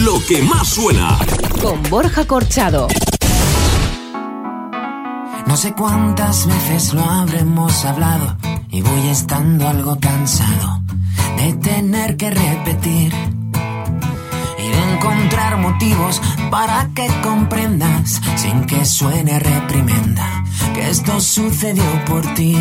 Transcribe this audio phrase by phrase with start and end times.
[0.00, 1.18] Lo que más suena.
[1.60, 2.88] Con Borja Corchado.
[5.46, 8.38] No sé cuántas veces lo habremos hablado
[8.70, 10.80] y voy estando algo cansado
[11.36, 13.12] de tener que repetir
[14.58, 22.22] y de encontrar motivos para que comprendas sin que suene reprimenda que esto sucedió por
[22.32, 22.56] ti.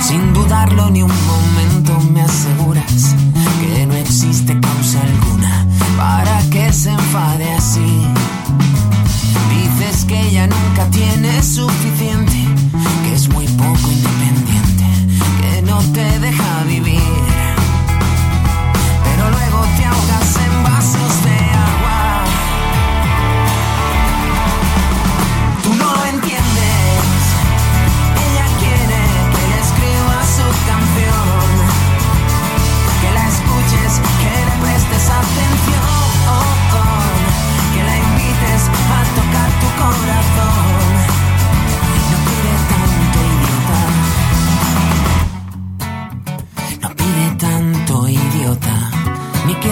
[0.00, 3.14] Sin dudarlo ni un momento me aseguras
[3.60, 5.59] que no existe causa alguna
[6.00, 8.06] para que se enfade así.
[9.50, 12.38] Dices que ella nunca tiene suficiente,
[13.04, 14.86] que es muy poco independiente,
[15.40, 17.29] que no te deja vivir.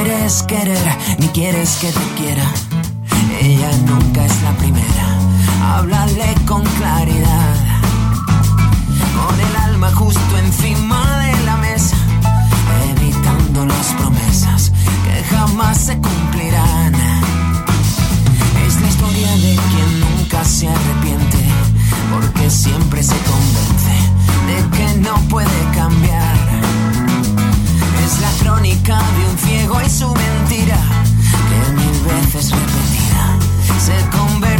[0.02, 2.44] Quieres querer, ni quieres que te quiera.
[3.41, 5.06] Ella nunca es la primera.
[5.74, 7.54] Háblale con claridad.
[9.16, 11.96] Con el alma justo encima de la mesa.
[12.91, 14.72] Evitando las promesas
[15.04, 16.94] que jamás se cumplirán.
[18.66, 21.38] Es la historia de quien nunca se arrepiente.
[22.12, 23.96] Porque siempre se convence
[24.46, 26.77] de que no puede cambiar.
[28.20, 30.78] La crónica de un ciego y su mentira,
[31.48, 33.38] que mil veces repetida
[33.78, 34.57] se convertirá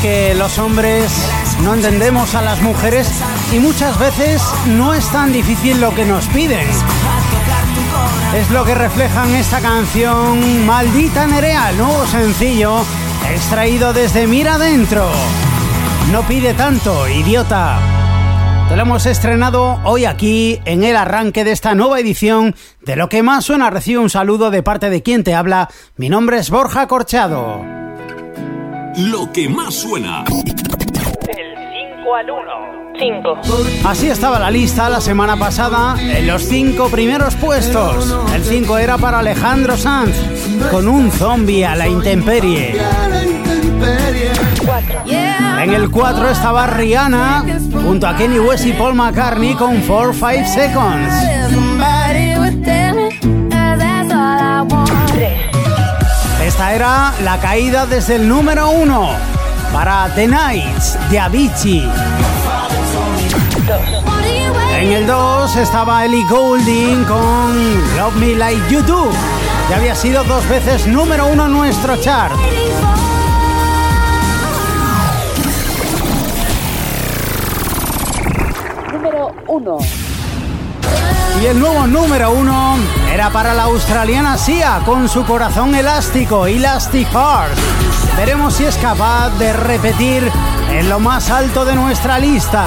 [0.00, 1.10] que los hombres
[1.62, 3.10] no entendemos a las mujeres
[3.52, 6.64] y muchas veces no es tan difícil lo que nos piden.
[8.36, 12.84] Es lo que refleja en esta canción Maldita Nerea, nuevo sencillo
[13.34, 15.10] extraído desde Mira Adentro.
[16.12, 17.80] No pide tanto, idiota.
[18.68, 23.08] Te lo hemos estrenado hoy aquí en el arranque de esta nueva edición de Lo
[23.08, 23.68] que más suena.
[23.68, 25.68] Recibe un saludo de parte de quien te habla.
[25.96, 27.81] Mi nombre es Borja Corchado.
[28.96, 30.24] Lo que más suena.
[30.24, 31.54] Del
[31.96, 32.42] 5 al 1.
[32.98, 33.40] 5.
[33.88, 38.14] Así estaba la lista la semana pasada en los cinco primeros puestos.
[38.34, 40.14] El 5 era para Alejandro Sanz
[40.70, 42.76] con un zombie a la intemperie.
[45.62, 47.44] En el 4 estaba Rihanna
[47.84, 51.71] junto a Kenny West y Paul McCartney con 4 5 Seconds.
[56.52, 59.10] Esta era la caída desde el número 1
[59.72, 61.90] para The Nights de Avicii.
[64.78, 69.10] En el 2 estaba Ellie Goulding con Love Me Like You Do.
[69.70, 72.34] Ya había sido dos veces número uno en nuestro chart.
[78.92, 79.78] Número 1.
[81.42, 82.76] Y el nuevo número uno
[83.12, 87.58] era para la australiana Sia con su corazón elástico, Elastic Heart.
[88.16, 90.30] Veremos si es capaz de repetir
[90.70, 92.64] en lo más alto de nuestra lista.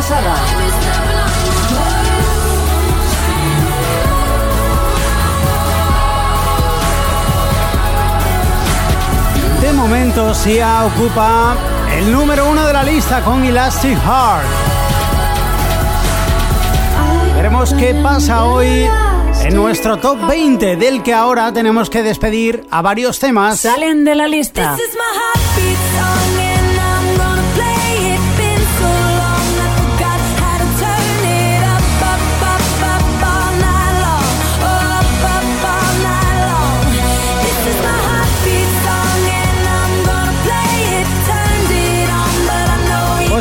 [0.00, 0.34] Pasada.
[9.60, 11.54] De momento, Sia ocupa
[11.98, 14.46] el número uno de la lista con Elastic Heart.
[17.36, 18.88] Veremos qué pasa hoy
[19.44, 23.60] en nuestro top 20, del que ahora tenemos que despedir a varios temas.
[23.60, 24.76] Salen de la lista.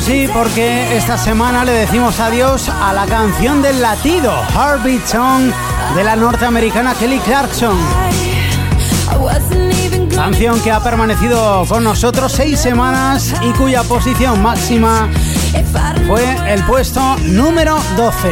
[0.02, 5.52] Sí, porque esta semana le decimos adiós a la canción del latido, Heartbeat Song,
[5.96, 7.78] de la norteamericana Kelly Clarkson.
[10.14, 15.10] Canción que ha permanecido con nosotros seis semanas y cuya posición máxima
[16.08, 18.30] fue el puesto número 12.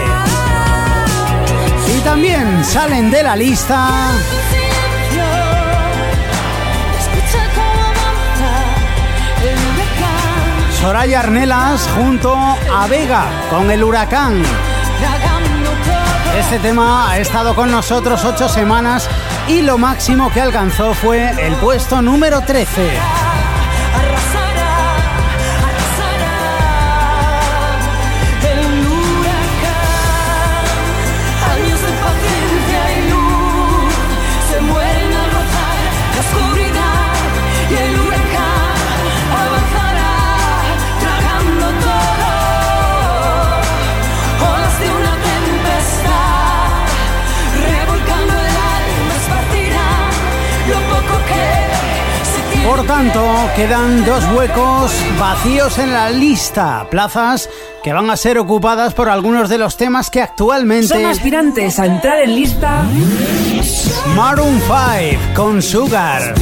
[1.97, 4.11] Y también salen de la lista
[10.79, 14.43] Soraya Arnelas junto a Vega con el huracán.
[16.37, 19.09] Este tema ha estado con nosotros ocho semanas
[19.47, 23.26] y lo máximo que alcanzó fue el puesto número 13.
[52.67, 53.23] Por tanto,
[53.55, 57.49] quedan dos huecos vacíos en la lista, plazas
[57.81, 61.85] que van a ser ocupadas por algunos de los temas que actualmente son aspirantes a
[61.85, 62.83] entrar en lista.
[64.17, 66.35] Maroon 5 con Sugar.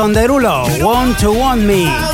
[0.00, 2.09] Jason Derulo, Want to Want Me.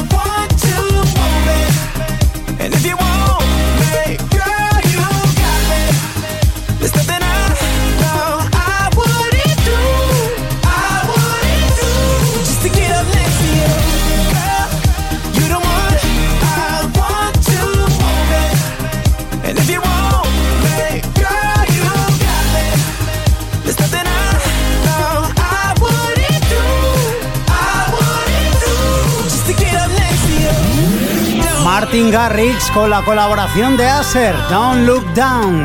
[31.96, 35.64] Martin Garrix con la colaboración de Acer, Don't Look Down.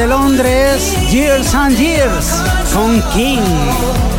[0.00, 2.42] De Londres, Years and Years,
[2.72, 4.09] con King.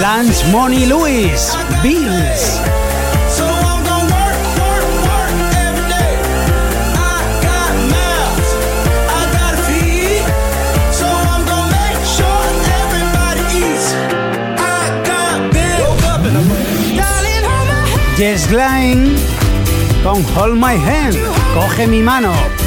[0.00, 2.58] Lance Money Lewis, Bills.
[18.16, 19.16] Jess Glenn
[20.02, 21.18] con Hold My Hand,
[21.54, 22.59] coge mi mano.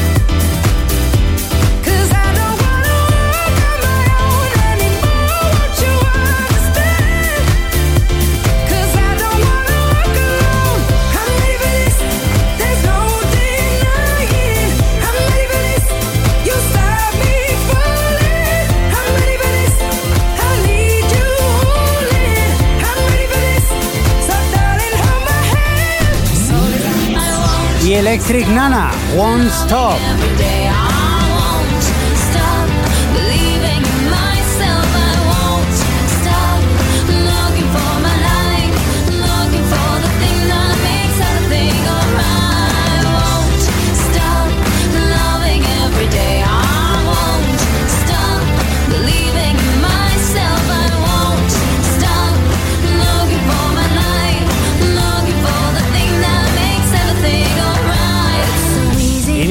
[27.94, 30.63] Electric Nana, Won't Stop.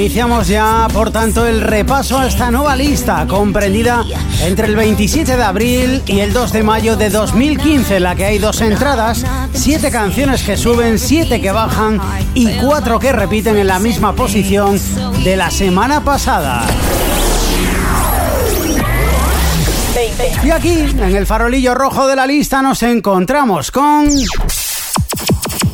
[0.02, 4.04] Iniciamos ya, por tanto, el repaso a esta nueva lista, comprendida
[4.44, 8.24] entre el 27 de abril y el 2 de mayo de 2015, en la que
[8.24, 12.00] hay dos entradas, siete canciones que suben, siete que bajan
[12.34, 14.76] y cuatro que repiten en la misma posición
[15.22, 16.66] de la semana pasada.
[20.42, 24.08] Y aquí, en el farolillo rojo de la lista, nos encontramos con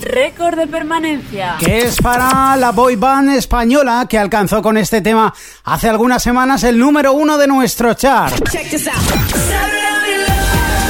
[0.09, 1.57] récord de permanencia.
[1.59, 5.33] Que es para la boy band española que alcanzó con este tema
[5.65, 8.35] hace algunas semanas el número uno de nuestro chart.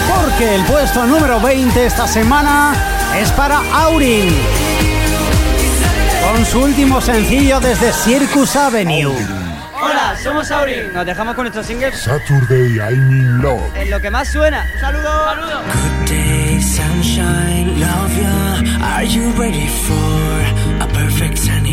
[0.08, 2.75] Porque el puesto número 20 esta semana
[3.20, 4.34] es para Aurin.
[6.32, 9.14] Con su último sencillo desde Circus Avenue.
[9.80, 10.92] Hola, somos Aurin.
[10.92, 13.76] Nos dejamos con nuestro single Saturday I'm in love.
[13.76, 14.64] En lo que más suena.
[14.75, 15.25] Un saludo.
[15.25, 15.60] saludo.
[15.60, 18.47] Good day, sunshine, love ya.
[18.80, 21.67] Are you ready for a perfect sunny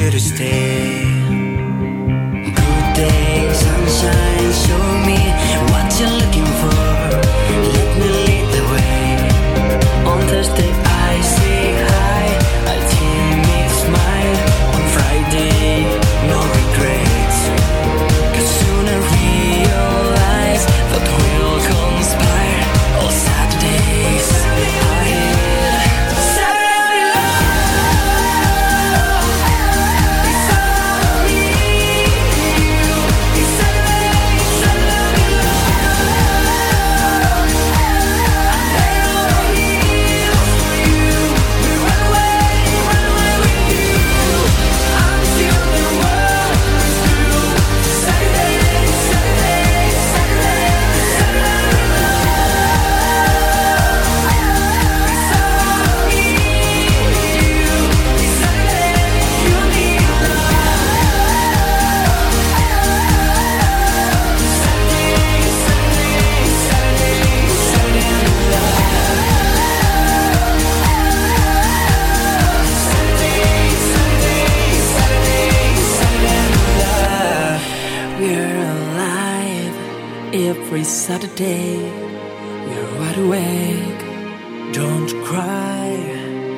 [0.00, 0.79] you to stay.
[81.40, 81.90] Saturday.
[82.66, 84.74] We're wide awake.
[84.74, 85.96] Don't cry,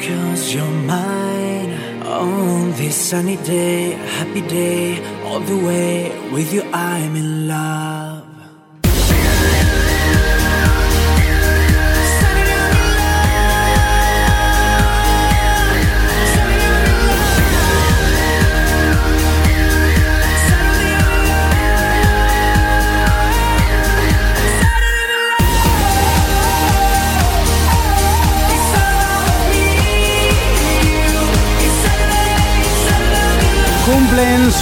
[0.00, 1.70] cause you're mine.
[2.02, 8.31] On this sunny day, happy day, all the way with you, I'm in love.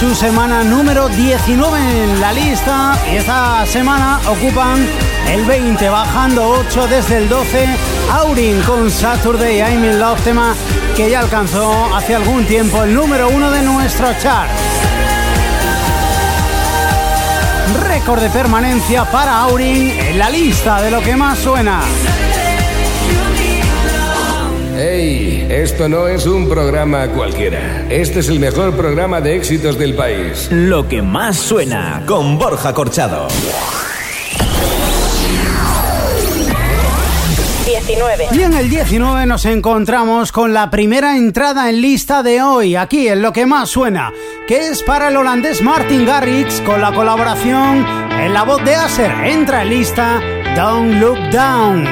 [0.01, 4.83] Su semana número 19 en la lista y esta semana ocupan
[5.29, 7.67] el 20, bajando 8 desde el 12.
[8.11, 10.55] Aurin con Saturday I'm in Love, tema
[10.95, 14.49] que ya alcanzó hace algún tiempo el número 1 de nuestro chart.
[17.87, 21.79] récord de permanencia para Aurin en la lista de lo que más suena.
[24.83, 25.45] ¡Hey!
[25.47, 27.85] Esto no es un programa cualquiera.
[27.87, 30.49] Este es el mejor programa de éxitos del país.
[30.51, 33.27] Lo que más suena con Borja Corchado.
[37.63, 38.27] 19.
[38.31, 43.07] Y en el 19 nos encontramos con la primera entrada en lista de hoy, aquí
[43.07, 44.11] en lo que más suena,
[44.47, 47.85] que es para el holandés Martin Garrix con la colaboración
[48.19, 49.11] en la voz de Acer.
[49.25, 50.19] Entra en lista
[50.55, 51.85] Don't Look Down.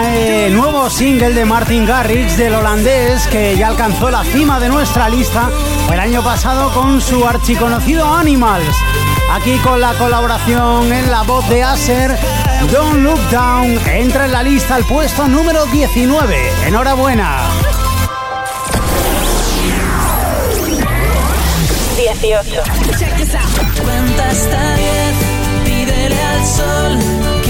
[0.00, 5.06] Este nuevo single de Martin Garrix del holandés que ya alcanzó la cima de nuestra
[5.10, 5.50] lista
[5.92, 8.74] el año pasado con su archiconocido Animals.
[9.32, 12.16] Aquí con la colaboración en la voz de Acer,
[12.72, 16.36] Don't Look Down entra en la lista al puesto número 19.
[16.66, 17.42] Enhorabuena.
[21.98, 22.62] 18.
[23.84, 25.14] Cuenta hasta diez,
[25.66, 27.41] pídele al sol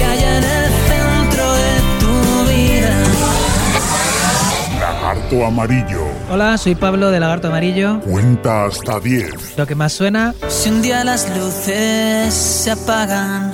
[5.13, 6.07] Lagarto amarillo.
[6.31, 7.99] Hola, soy Pablo de Lagarto Amarillo.
[7.99, 9.57] Cuenta hasta 10.
[9.57, 13.53] Lo que más suena, Si un día las luces se apagan,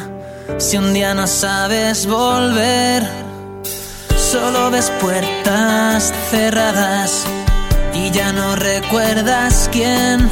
[0.58, 3.04] si un día no sabes volver,
[4.16, 7.26] solo ves puertas cerradas
[7.94, 10.30] y ya no recuerdas quién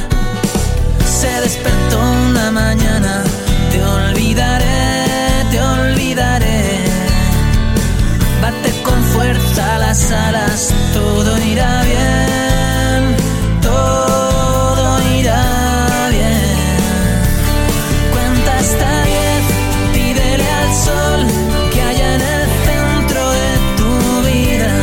[1.04, 1.98] se despertó
[2.30, 3.22] una mañana.
[3.70, 4.67] Te olvidaré,
[9.58, 13.16] hasta las alas, todo irá bien,
[13.60, 16.78] todo irá bien.
[18.12, 19.44] Cuenta hasta diez,
[19.92, 21.26] pídele al sol
[21.72, 23.92] que haya en el centro de tu
[24.28, 24.74] vida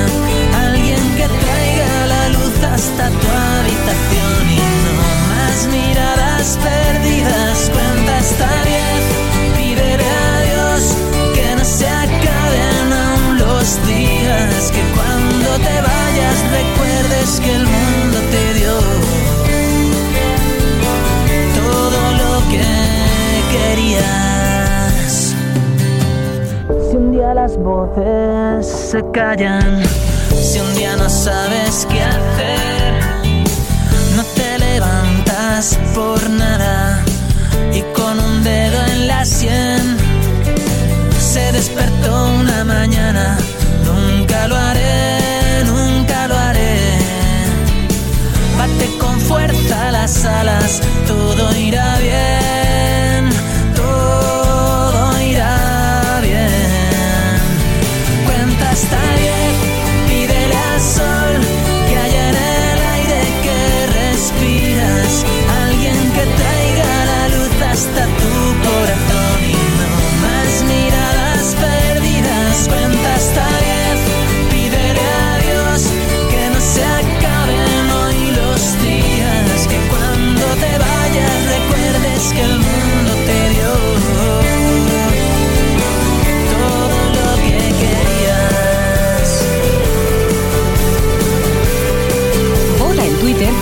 [0.67, 4.93] alguien que traiga la luz hasta tu habitación y no
[5.29, 7.71] más miradas perdidas.
[7.73, 8.74] Cuenta hasta diez.
[16.15, 18.73] recuerdes que el mundo te dio
[21.55, 22.63] todo lo que
[23.55, 25.35] querías.
[26.89, 29.83] Si un día las voces se callan,
[30.33, 32.93] si un día no sabes qué hacer,
[34.15, 37.03] no te levantas por nada
[37.73, 39.97] y con un dedo en la sien
[41.19, 43.37] se despertó una mañana,
[43.83, 45.24] nunca lo haré.
[49.27, 52.54] Fuerza las alas, todo irá bien,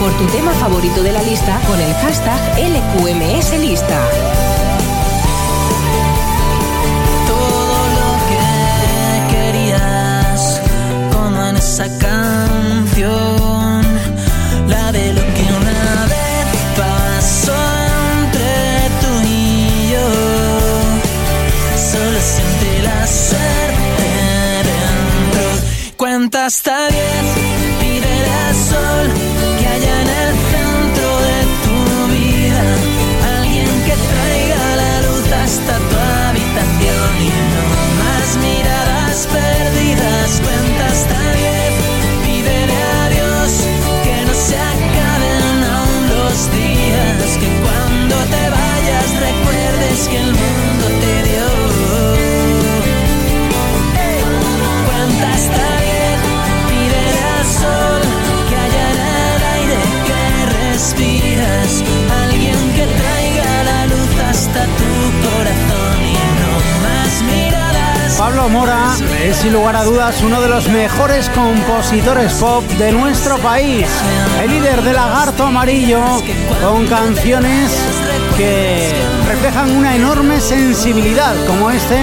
[0.03, 3.99] por tu tema favorito de la lista con el hashtag LQMSLista.
[7.25, 8.47] todo lo que
[9.33, 10.61] querías,
[11.13, 13.81] como en esa canción,
[14.67, 16.47] la de lo que una vez
[16.81, 17.55] pasó
[18.19, 18.51] entre
[19.01, 20.09] tú y yo.
[21.91, 24.09] Solo siente la suerte
[24.69, 25.47] dentro.
[25.95, 27.12] Cuenta hasta diez,
[64.53, 66.51] luz hasta tu corazón y no
[66.83, 68.17] más miradas.
[68.17, 73.37] Pablo Mora es sin lugar a dudas uno de los mejores compositores pop de nuestro
[73.39, 73.87] país.
[74.41, 76.01] El líder de Lagarto Amarillo
[76.61, 77.71] con canciones
[78.37, 78.93] que
[79.27, 81.97] reflejan una enorme sensibilidad como este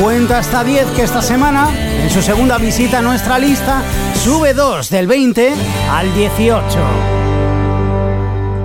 [0.00, 3.82] Cuenta hasta 10 que esta semana, en su segunda visita a nuestra lista,
[4.24, 5.52] sube 2 del 20
[5.90, 6.78] al 18.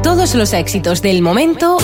[0.02, 1.78] Todos los éxitos del momento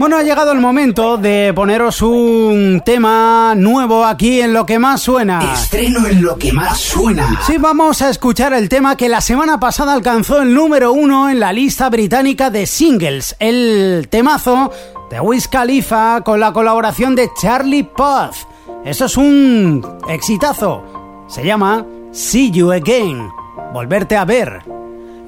[0.00, 5.02] Bueno, ha llegado el momento de poneros un tema nuevo aquí en lo que más
[5.02, 5.52] suena.
[5.54, 7.40] Estreno en lo que más suena.
[7.46, 11.38] Sí, vamos a escuchar el tema que la semana pasada alcanzó el número uno en
[11.38, 14.72] la lista británica de singles, el temazo
[15.10, 18.48] de Wiz Khalifa con la colaboración de Charlie Puth.
[18.84, 20.82] Eso es un exitazo.
[21.28, 23.28] Se llama See You Again.
[23.72, 24.62] Volverte a ver.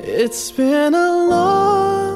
[0.01, 2.16] It's been a long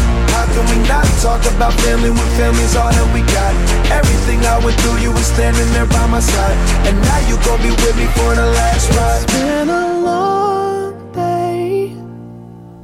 [0.41, 3.53] How can we not talk about family when family's all that we got?
[3.93, 6.57] Everything I went through, you were standing there by my side.
[6.87, 9.21] And now you gon' be with me for the last ride.
[9.21, 11.93] It's been a long day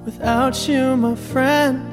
[0.06, 1.87] without you, my friend.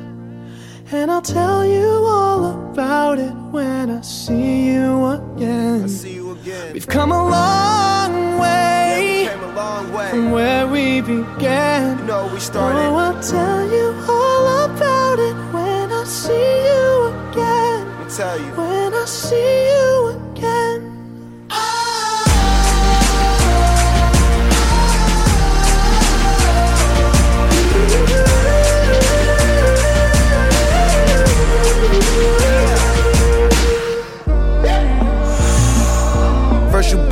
[0.93, 5.89] And I'll tell you all about it when I see you again.
[5.89, 6.73] See you again.
[6.73, 10.11] We've come a long way Came a long way.
[10.11, 11.99] from where we began.
[11.99, 12.79] You know we started.
[12.79, 16.33] Oh, I'll tell you all about it when I see
[16.69, 17.87] you again.
[17.89, 18.53] Let me tell you.
[18.53, 19.94] When I see you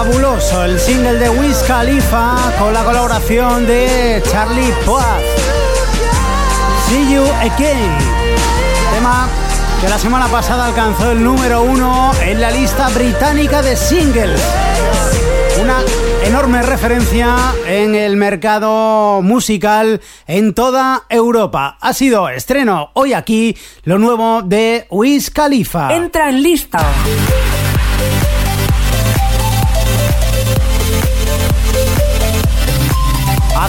[0.00, 5.02] Fabuloso el single de Wiz Khalifa con la colaboración de Charlie Puth.
[6.88, 7.98] See You Again.
[8.94, 9.28] Tema
[9.78, 14.40] que la semana pasada alcanzó el número uno en la lista británica de singles.
[15.60, 15.80] Una
[16.24, 17.36] enorme referencia
[17.66, 21.76] en el mercado musical en toda Europa.
[21.78, 25.94] Ha sido estreno hoy aquí lo nuevo de Wiz Khalifa.
[25.94, 26.80] Entra en lista.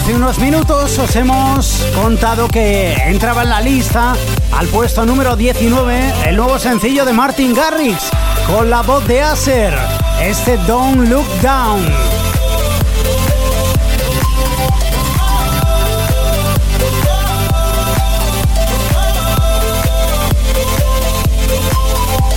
[0.01, 4.15] Hace unos minutos os hemos contado que entraba en la lista
[4.51, 8.09] al puesto número 19 el nuevo sencillo de Martin Garrix
[8.47, 9.77] con la voz de Acer,
[10.19, 11.85] este Don't Look Down.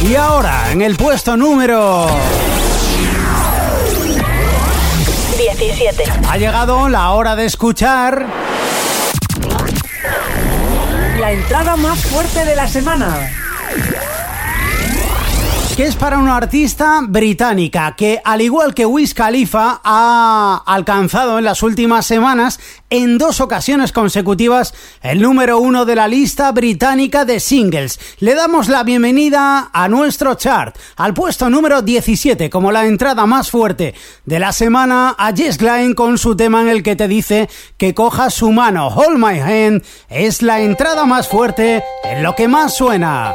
[0.02, 2.08] Y ahora, en el puesto número
[5.58, 6.04] 17.
[6.28, 8.26] Ha llegado la hora de escuchar
[11.18, 13.30] La entrada más fuerte de la semana.
[15.76, 21.44] Que es para una artista británica que, al igual que Wiz Khalifa, ha alcanzado en
[21.44, 22.60] las últimas semanas
[22.90, 27.98] en dos ocasiones consecutivas el número uno de la lista británica de singles.
[28.20, 33.50] Le damos la bienvenida a nuestro chart, al puesto número 17, como la entrada más
[33.50, 33.94] fuerte
[34.26, 37.94] de la semana, a Jess Glynne con su tema en el que te dice que
[37.94, 38.88] coja su mano.
[38.88, 43.34] Hold My Hand es la entrada más fuerte en lo que más suena.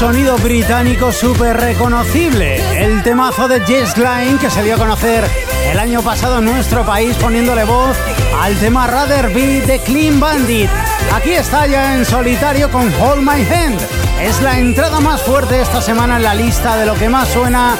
[0.00, 2.56] sonido británico súper reconocible.
[2.82, 5.22] El temazo de Jess Line que se dio a conocer
[5.70, 7.94] el año pasado en nuestro país poniéndole voz
[8.40, 10.70] al tema Rather Be de Clean Bandit.
[11.12, 13.78] Aquí está ya en solitario con Hold My Hand.
[14.22, 17.76] Es la entrada más fuerte esta semana en la lista de lo que más suena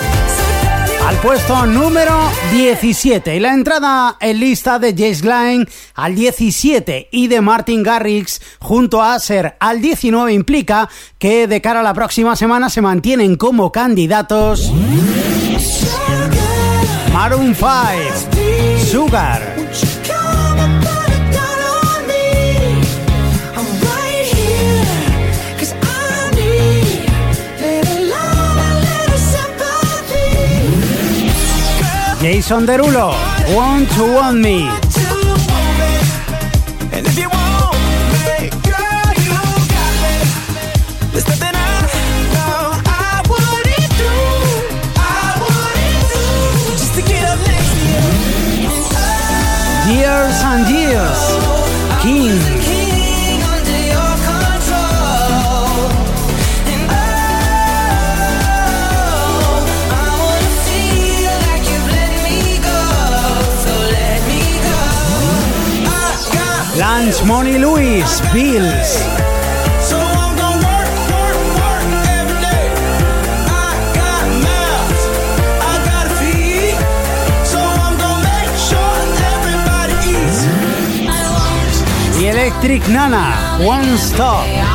[1.07, 3.35] al puesto número 17.
[3.35, 8.40] Y la entrada en lista de Jace Line al 17 y de Martin Garrix
[8.71, 13.35] junto a Acer al 19 implica que de cara a la próxima semana se mantienen
[13.35, 14.71] como candidatos
[17.13, 17.67] Maroon 5,
[18.89, 19.57] Sugar,
[32.21, 33.17] Jason Derulo,
[33.53, 34.80] Want to Want Me.
[79.33, 80.45] Everybody eats.
[81.09, 84.45] I won't y Electric Nana, One Stop.
[84.45, 84.70] stop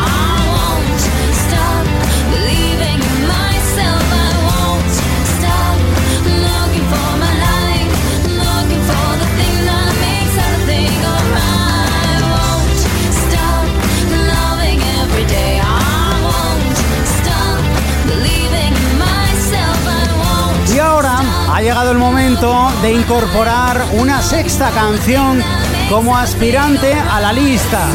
[21.55, 25.41] ha llegado el momento de incorporar una sexta canción
[25.89, 27.87] como aspirante a la lista.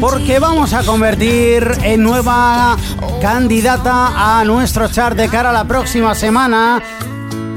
[0.00, 2.76] Porque vamos a convertir en nueva
[3.20, 6.80] candidata a nuestro chart de cara a la próxima semana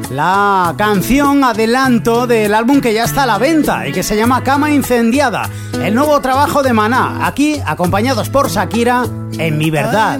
[0.10, 4.42] la canción adelanto del álbum que ya está a la venta y que se llama
[4.42, 5.48] Cama Incendiada,
[5.84, 9.06] el nuevo trabajo de Maná, aquí acompañados por Shakira
[9.38, 10.20] en Mi Verdad.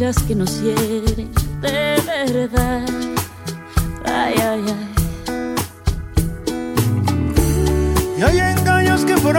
[0.00, 1.30] mentiras que nos hieren
[1.60, 2.86] de verdad.
[4.06, 4.88] Ay, ay, ay.
[8.18, 9.36] Y hay engaños que por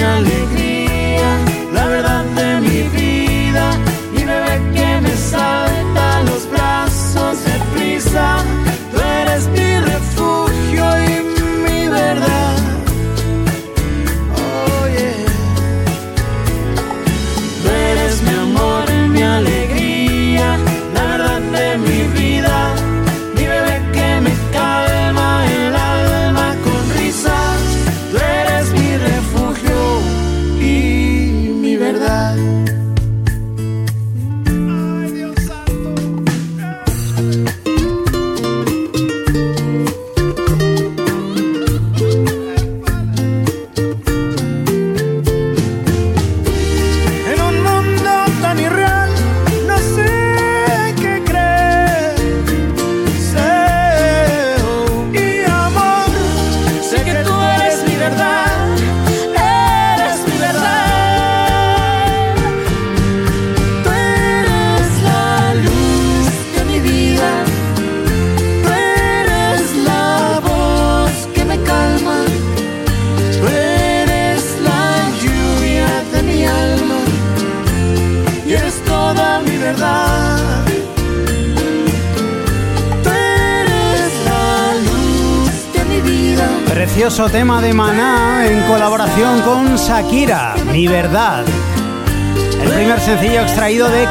[0.00, 0.59] mi alegría.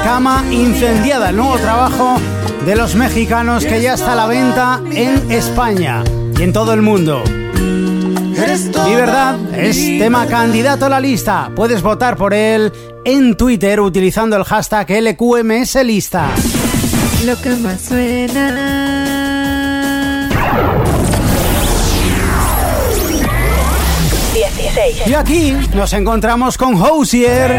[0.03, 2.17] Cama Incendiada, el nuevo trabajo
[2.65, 6.03] de los mexicanos que ya está a la venta en España
[6.37, 7.23] y en todo el mundo.
[8.85, 11.51] Mi verdad es tema candidato a la lista.
[11.55, 12.71] Puedes votar por él
[13.05, 16.29] en Twitter utilizando el hashtag LQMS lista.
[17.25, 18.79] Lo que más suena.
[24.33, 25.07] 16.
[25.07, 27.51] Y aquí nos encontramos con Hosier.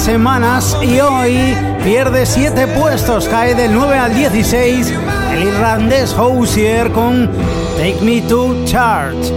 [0.00, 4.92] Semanas y hoy pierde 7 puestos, cae del 9 al 16
[5.32, 7.30] el irlandés Hosier con
[7.76, 9.32] Take Me to Church.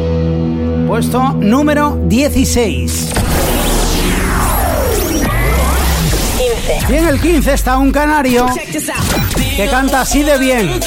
[0.88, 3.12] Puesto número 16.
[6.38, 6.94] 15.
[6.94, 8.46] Y en el 15 está un canario
[9.56, 10.80] que canta así de bien.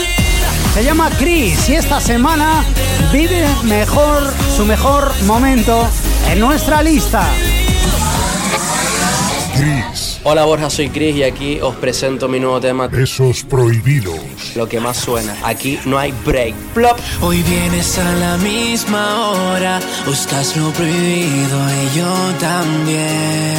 [0.75, 2.65] Se llama Chris y esta semana
[3.13, 5.87] vive mejor su mejor momento
[6.31, 7.23] en nuestra lista.
[10.31, 14.21] Hola Borja, soy Chris y aquí os presento mi nuevo tema, besos prohibidos.
[14.57, 15.35] lo que más suena.
[15.43, 16.55] Aquí no hay break.
[16.75, 16.99] Plop.
[17.23, 23.57] Hoy vienes a la misma hora, buscas lo prohibido y yo también.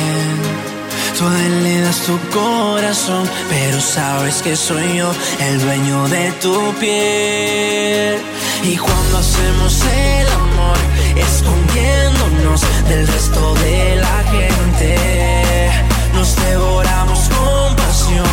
[1.17, 6.31] Tú a él le das tu corazón, pero sabes que soy yo el dueño de
[6.33, 8.19] tu piel.
[8.63, 10.77] Y cuando hacemos el amor,
[11.15, 15.48] escondiéndonos del resto de la gente,
[16.13, 18.25] nos devoramos con pasión,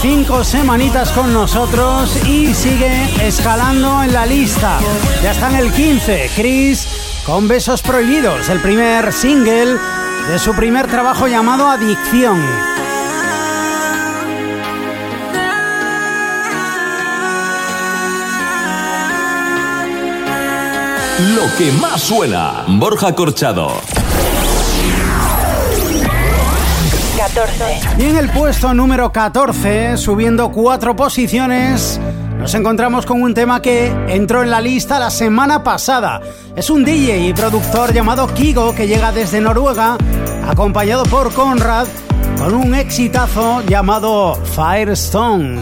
[0.00, 4.78] cinco semanitas con nosotros y sigue escalando en la lista.
[5.22, 6.30] Ya está en el 15.
[6.34, 9.78] Chris con Besos Prohibidos, el primer single
[10.28, 12.40] de su primer trabajo llamado Adicción.
[21.34, 23.72] Lo que más suena, Borja Corchado.
[27.36, 27.80] 14.
[27.98, 32.00] Y en el puesto número 14, subiendo cuatro posiciones,
[32.38, 36.22] nos encontramos con un tema que entró en la lista la semana pasada.
[36.56, 39.98] Es un DJ y productor llamado Kigo que llega desde Noruega,
[40.48, 41.86] acompañado por Conrad,
[42.38, 45.60] con un exitazo llamado Firestone.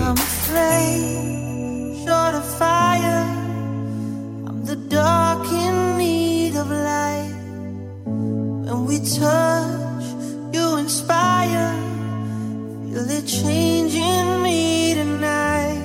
[13.04, 15.82] Feel it changing me tonight.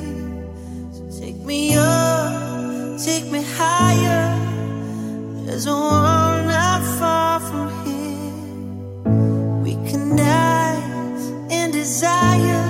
[0.94, 4.38] So take me up, take me higher.
[5.46, 9.04] There's a world not far from here.
[9.64, 12.64] We can dance in desire.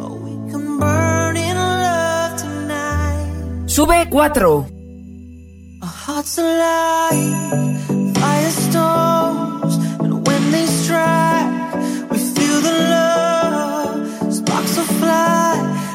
[0.00, 3.66] Or we can burn in love tonight.
[3.66, 4.66] Sube 4.
[5.82, 7.80] Our hearts alive,
[8.14, 9.15] firestorms,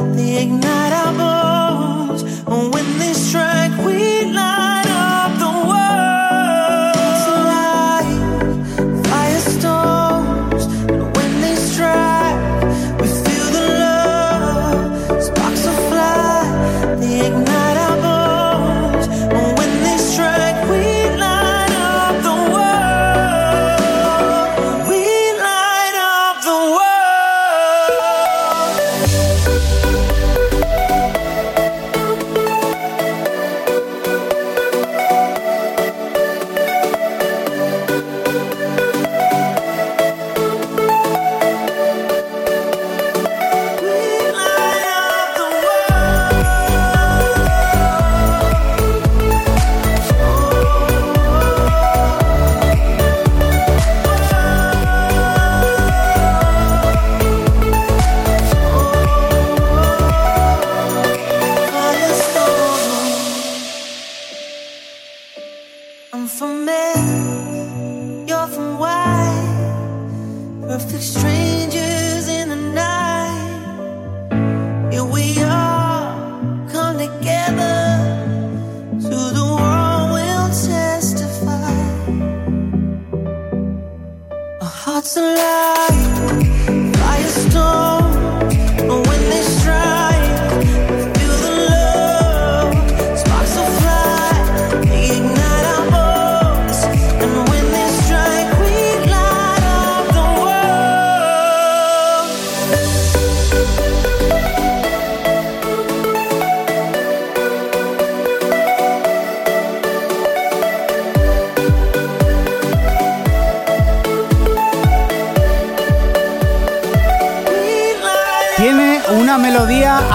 [0.10, 1.41] they ignite our bones,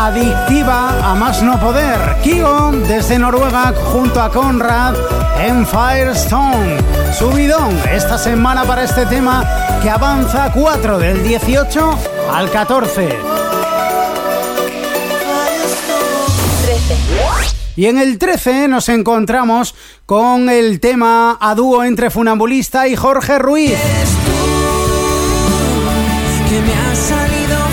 [0.07, 1.99] adictiva a más no poder.
[2.23, 4.95] Kigo desde Noruega junto a Conrad
[5.41, 6.79] en Firestone.
[7.13, 9.45] Subidón esta semana para este tema
[9.83, 11.99] que avanza 4 del 18
[12.33, 13.09] al 14.
[16.65, 16.97] 13.
[17.75, 19.75] Y en el 13 nos encontramos
[20.07, 23.77] con el tema a dúo entre Funambulista y Jorge Ruiz.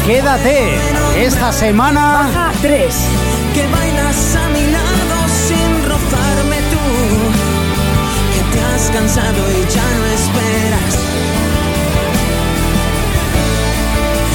[0.05, 2.29] Quédate esta semana.
[2.33, 2.95] Baja 3.
[3.53, 6.85] que bailas a mi lado sin rozarme tú,
[8.33, 10.93] que te has cansado y ya no esperas.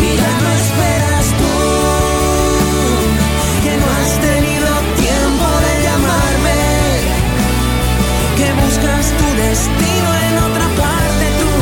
[0.01, 1.55] Y ya no esperas tú,
[3.65, 4.69] que no has tenido
[5.05, 6.61] tiempo de llamarme,
[8.39, 11.55] que buscas tu destino en otra parte tú,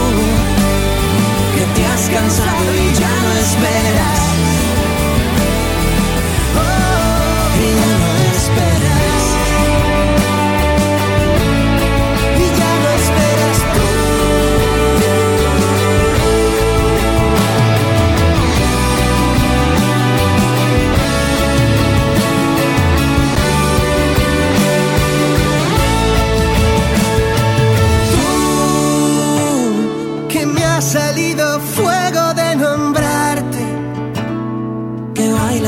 [1.57, 4.27] que te has cansado y ya no esperas.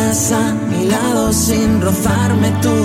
[0.08, 2.76] a mi lado sin rozarme tú.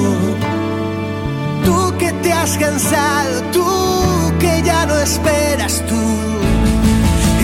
[1.97, 3.65] Que te has cansado, tú
[4.37, 6.03] que ya no esperas tú.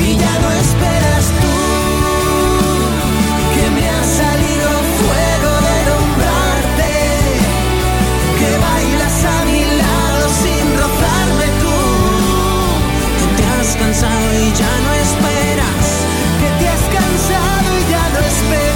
[0.05, 1.55] Y ya no esperas tú.
[3.55, 4.69] Que me ha salido
[4.99, 6.91] fuego de nombrarte.
[8.39, 11.77] Que bailas a mi lado sin rozarme tú.
[13.17, 15.85] Que te has cansado y ya no esperas.
[16.41, 18.68] Que te has cansado y ya no esperas.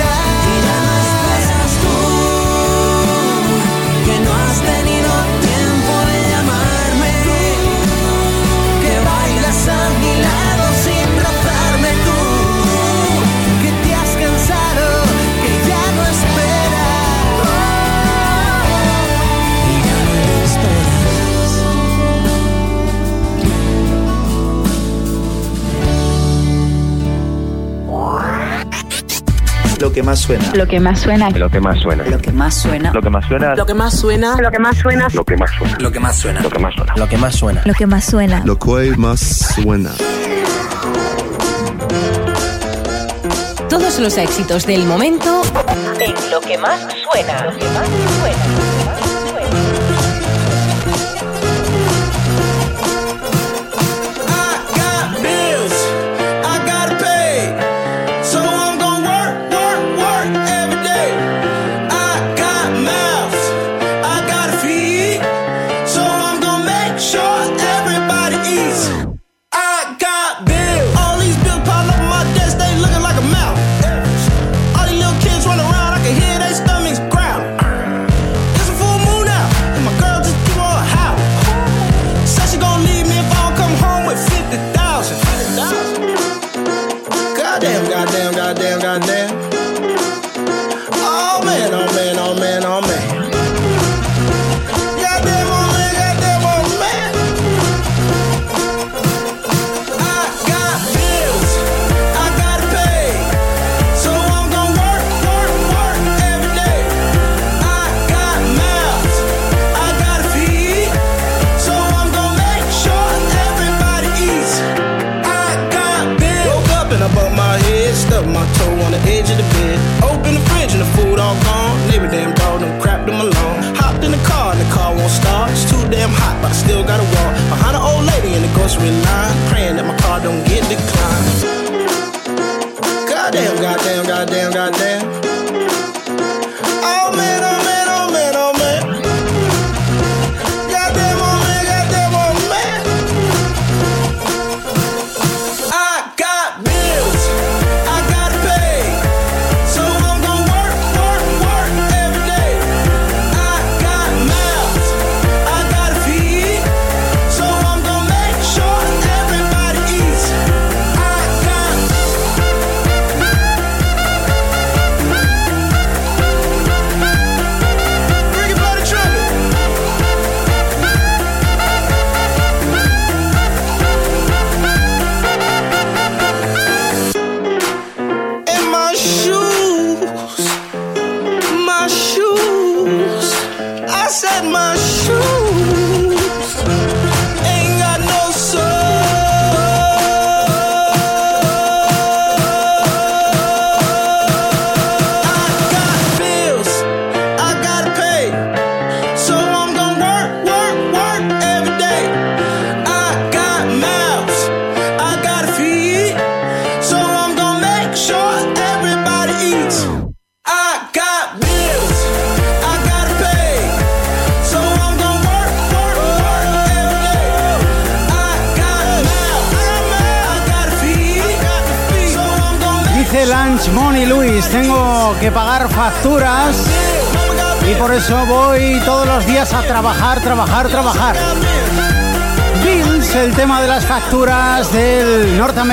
[29.84, 30.50] Lo que más suena.
[30.54, 31.30] Lo que más suena.
[31.32, 32.06] Lo que más suena.
[32.06, 32.94] Lo que más suena.
[32.94, 33.54] Lo que más suena.
[33.54, 34.38] Lo que más suena.
[34.38, 35.04] Lo que más suena.
[35.78, 36.40] Lo que más suena.
[36.40, 36.94] Lo que más suena.
[36.96, 37.62] Lo que más suena.
[37.66, 38.42] Lo que más suena.
[38.46, 39.92] Lo que más suena.
[43.68, 45.42] Todos los éxitos del momento
[46.00, 46.80] en Lo que más
[47.12, 47.54] suena.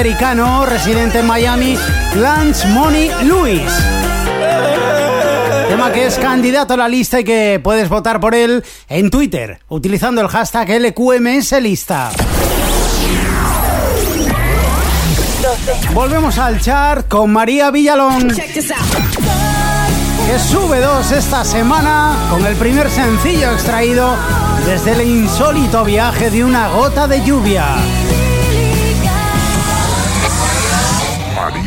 [0.00, 1.76] americano residente en Miami,
[2.16, 3.70] Lance Money Lewis.
[5.68, 9.60] Tema que es candidato a la lista y que puedes votar por él en Twitter
[9.68, 12.12] utilizando el hashtag LQMSLista.
[15.92, 18.28] Volvemos al chart con María Villalón.
[18.28, 18.62] Que
[20.38, 24.16] sube dos esta semana con el primer sencillo extraído
[24.64, 27.66] desde el insólito viaje de una gota de lluvia.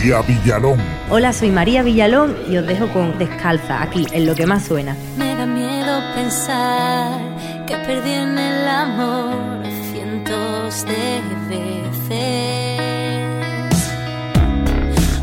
[0.03, 0.79] María Villalón.
[1.09, 4.97] Hola, soy María Villalón y os dejo con Descalza, aquí, en lo que más suena.
[5.17, 7.21] Me da miedo pensar
[7.65, 12.81] que perdí en el amor cientos de veces.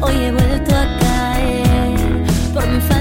[0.01, 2.25] Hoy he vuelto a caer
[2.55, 3.00] por mi falta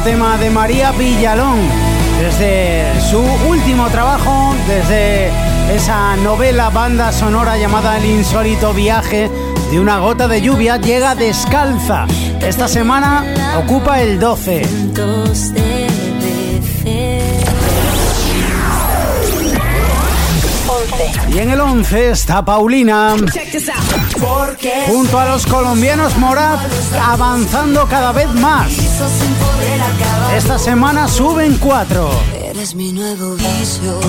[0.00, 1.58] tema de María Villalón.
[2.18, 5.30] Desde su último trabajo, desde
[5.74, 9.30] esa novela banda sonora llamada El insólito viaje
[9.70, 12.06] de una gota de lluvia, llega descalza.
[12.40, 13.24] Esta semana
[13.58, 14.64] ocupa el 12.
[14.64, 15.86] Cientos de
[16.84, 17.32] veces.
[21.34, 23.14] Y en el 11 está Paulina.
[24.86, 26.60] Junto a los colombianos Morat,
[27.00, 28.70] avanzando cada vez más.
[30.36, 32.10] Esta semana suben 4.
[32.50, 34.00] Eres mi nuevo vicio.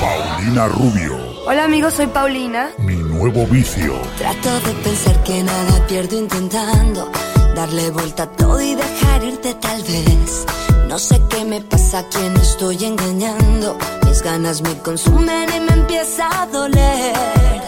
[0.00, 2.70] Paulina Rubio, Hola amigos, soy Paulina.
[2.78, 3.94] mi nuevo vicio.
[4.18, 7.10] Trato de pensar que nada pierdo intentando
[7.56, 10.46] darle vuelta a todo y dejar irte tal vez.
[10.88, 13.76] No sé qué me pasa, a quién estoy engañando.
[14.06, 17.61] Mis ganas me consumen y me empieza a doler.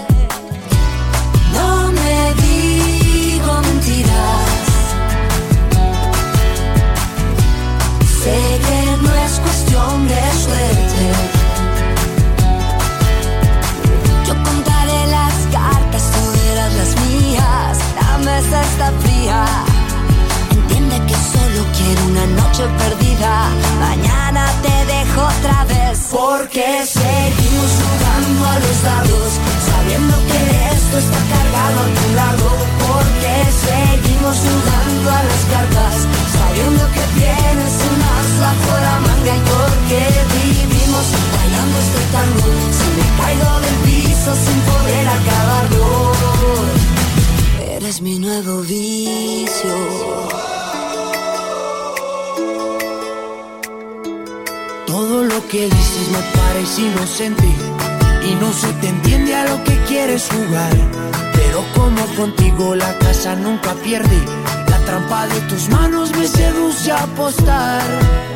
[8.25, 8.31] Sé
[8.67, 11.05] que no es cuestión de suerte.
[14.27, 17.79] Yo contaré las cartas, tú verás las mías.
[18.01, 19.45] La mesa está fría.
[20.53, 23.51] Entiende que solo quiero una noche perdida.
[23.79, 25.99] Mañana te dejo otra vez.
[26.11, 29.31] Porque seguimos jugando a los dados.
[29.69, 30.41] Sabiendo que
[30.75, 32.47] esto está cargado a tu lado.
[32.89, 33.33] Porque
[33.69, 35.95] seguimos jugando a las cartas.
[36.33, 40.01] Sabiendo que tienes un Vamos bajo la manga y porque
[40.35, 41.07] vivimos
[41.37, 42.47] bailando este tango.
[42.79, 46.13] Si me caigo del piso sin poder acabar acabarlo.
[47.77, 49.75] Eres mi nuevo vicio.
[54.87, 57.49] Todo lo que dices me parece inocente
[58.27, 60.73] y no se te entiende a lo que quieres jugar.
[61.35, 64.19] Pero como contigo la casa nunca pierde
[64.85, 68.34] trampa de tus manos me seduce a apostar.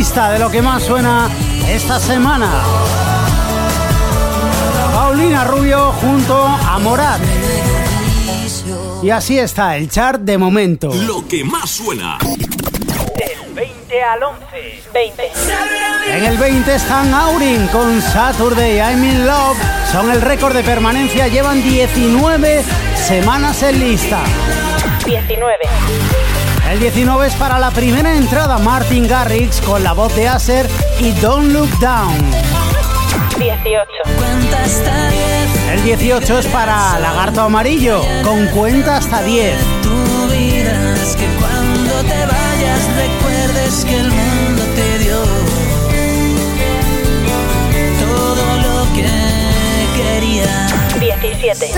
[0.00, 1.28] Lista de lo que más suena
[1.68, 2.50] esta semana.
[4.94, 7.20] Paulina Rubio junto a Morat.
[9.02, 10.90] Y así está el chart de momento.
[11.06, 12.16] Lo que más suena.
[12.22, 14.82] Del 20 al 11.
[14.94, 15.32] 20.
[16.16, 19.58] En el 20 están Aurin con Saturday I'm in Love.
[19.92, 22.64] Son el récord de permanencia, llevan 19
[22.96, 24.20] semanas en lista.
[25.04, 25.59] 19.
[26.70, 31.10] El 19 es para la primera entrada Martin Garrix con la voz de Acer y
[31.14, 32.16] Don't Look Down.
[33.36, 33.88] 18.
[34.16, 35.68] Cuenta hasta 10.
[35.72, 39.58] El 18 es para Lagarto Amarillo con cuenta hasta 10.
[39.82, 45.24] Tu vida es que cuando te vayas recuerdes que el mundo te dio
[47.98, 49.08] todo lo que
[50.00, 50.68] quería.
[51.00, 51.72] 17.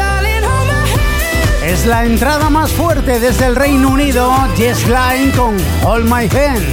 [1.73, 5.57] Es la entrada más fuerte desde el Reino Unido, Jess Line con
[5.87, 6.67] All My Hand.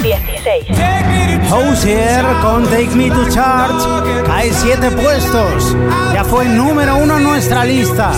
[0.00, 1.50] 16.
[1.50, 5.76] Hosier con Take Me to Church cae 7 puestos.
[6.14, 8.12] Ya fue número uno en nuestra lista.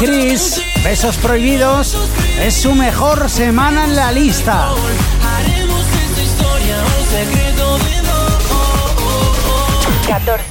[0.00, 1.96] Chris, Besos Prohibidos,
[2.40, 4.68] es su mejor semana en la lista.
[4.68, 7.94] Haremos esta historia un secreto de
[10.08, 10.44] 14.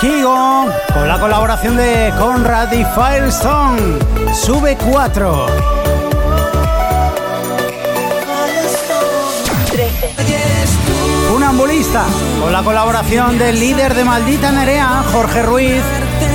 [0.00, 3.98] Kigo, con la colaboración de Conrad y Firestone,
[4.34, 5.46] sube 4.
[9.70, 10.14] 13.
[11.28, 12.04] Funambulista,
[12.40, 15.82] con la colaboración del líder de Maldita Nerea, Jorge Ruiz,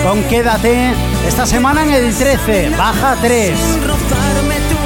[0.04, 0.94] con Quédate,
[1.28, 3.58] esta semana en el 13, baja 3.
[3.86, 4.78] rozarme tú,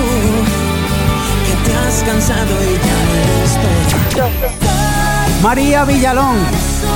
[1.45, 4.31] que te has cansado y ya no estoy.
[4.31, 5.41] 12.
[5.41, 6.37] María Villalón,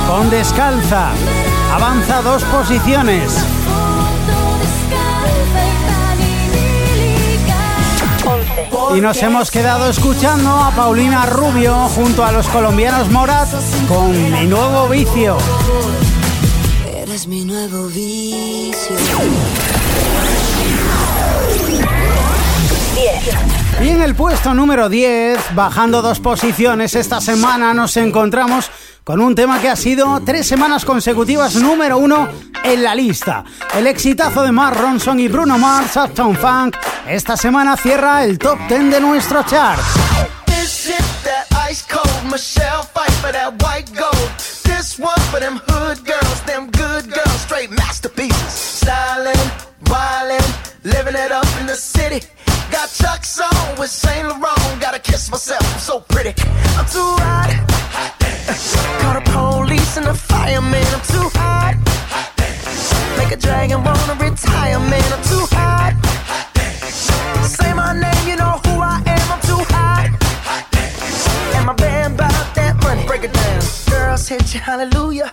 [0.08, 1.10] con Descalza,
[1.72, 3.44] avanza dos posiciones.
[8.26, 8.96] 11.
[8.96, 13.48] Y nos hemos quedado escuchando a Paulina Rubio junto a los colombianos Morat
[13.88, 15.36] con Mi Nuevo Vicio.
[17.26, 18.96] Mi nuevo vicio.
[22.94, 23.82] 10.
[23.82, 28.70] Y en el puesto número 10, bajando dos posiciones esta semana, nos encontramos
[29.04, 32.28] con un tema que ha sido tres semanas consecutivas número uno
[32.62, 33.44] en la lista.
[33.74, 36.76] El exitazo de Mark Ronson y Bruno Mars, Uptown Funk,
[37.08, 39.80] esta semana cierra el top 10 de nuestro chart.
[40.46, 44.30] This hit that ice cold Michelle fight for that white gold.
[44.64, 46.73] This one for them hood girls, them
[51.74, 52.20] the city.
[52.70, 54.80] Got Chuck's on with Saint Laurent.
[54.80, 56.32] Gotta kiss myself, I'm so pretty.
[56.78, 57.50] I'm too hot.
[59.00, 60.86] Call the police and the fireman.
[60.94, 61.74] I'm too hot.
[63.18, 65.08] Make a dragon wanna retire, man.
[65.14, 65.94] I'm too hot.
[67.44, 69.26] Say my name, you know who I am.
[69.34, 70.10] I'm too hot.
[71.56, 73.04] And my band bought that money.
[73.04, 73.62] Break it down.
[73.90, 75.32] Girls hit you, hallelujah.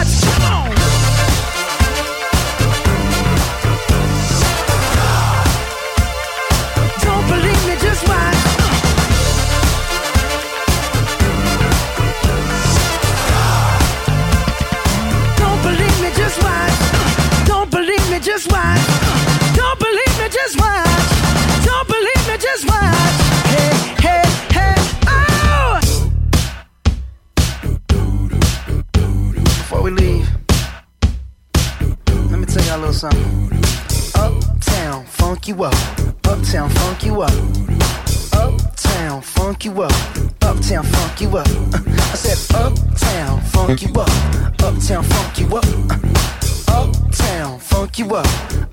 [29.93, 30.29] Leave,
[32.29, 33.51] let me tell y'all a little something.
[34.15, 35.73] Uptown, funk you up.
[36.25, 37.33] Uptown, funk you up.
[38.33, 39.91] Uptown, funk you up.
[40.41, 41.47] Uptown, funk you up.
[41.77, 44.09] I said, Uptown, funk you up.
[44.61, 45.65] Uptown, funk you up.
[46.67, 48.27] Uptown, funk you up.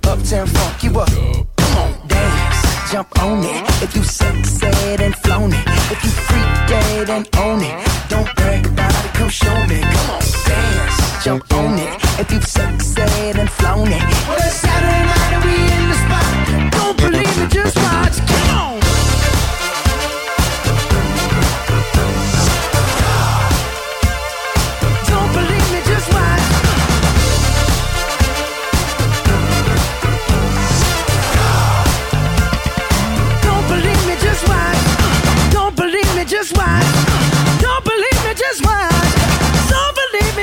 [0.06, 1.08] Uptown, funk you up.
[1.56, 3.82] Come on, dance, jump on it.
[3.82, 5.64] If you sexed and flown it.
[5.90, 8.08] If you freak dead and own it.
[8.08, 9.80] Don't brag about come show me.
[9.80, 12.20] Come on, dance, jump on it.
[12.20, 14.02] If you've sexed and flown it.
[14.28, 14.77] Well,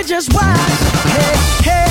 [0.06, 0.46] just watch.
[1.18, 1.34] Hey,
[1.64, 1.86] hey!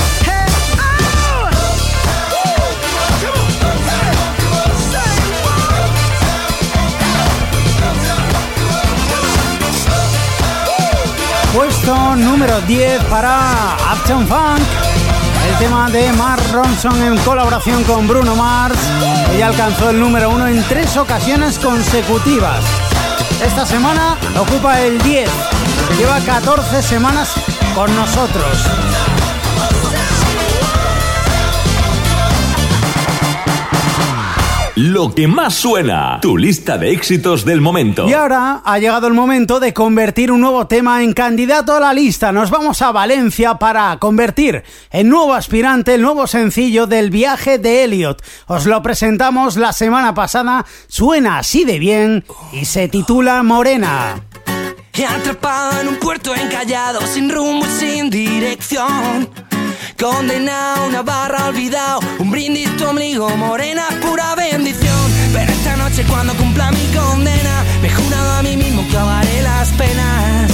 [11.54, 14.60] Puesto número 10 para Uptown Funk.
[15.48, 18.78] El tema de Mark Ronson en colaboración con Bruno Mars.
[19.32, 22.64] Ella alcanzó el número 1 en tres ocasiones consecutivas.
[23.44, 25.28] Esta semana ocupa el 10.
[25.98, 27.34] Lleva 14 semanas
[27.74, 28.68] con nosotros.
[34.76, 38.08] Lo que más suena, tu lista de éxitos del momento.
[38.08, 41.94] Y ahora ha llegado el momento de convertir un nuevo tema en candidato a la
[41.94, 42.32] lista.
[42.32, 47.84] Nos vamos a Valencia para convertir en nuevo aspirante el nuevo sencillo del viaje de
[47.84, 48.20] Elliot.
[48.46, 54.22] Os lo presentamos la semana pasada, suena así de bien y se titula Morena.
[54.96, 59.28] Y Atrapado en un puerto encallado, sin rumbo y sin dirección.
[59.98, 65.12] Condenado, una barra olvidado, un brindis tu ombligo, morena, pura bendición.
[65.32, 69.42] Pero esta noche cuando cumpla mi condena, me he jurado a mí mismo que ahogaré
[69.42, 70.52] las penas.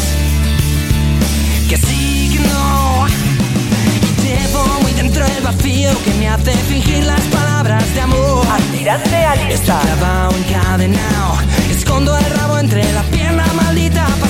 [1.68, 3.06] Que sí, que no.
[3.08, 8.46] Y llevo muy dentro el vacío que me hace fingir las palabras de amor.
[8.46, 9.78] Aspirante a lista.
[9.82, 11.34] Estoy encadenado,
[11.70, 14.29] escondo el rabo entre las piernas malditas.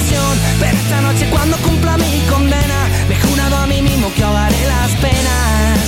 [0.60, 2.78] Pero esta noche cuando cumpla mi condena,
[3.08, 5.80] me he jurado a mí mismo que ahogaré las penas.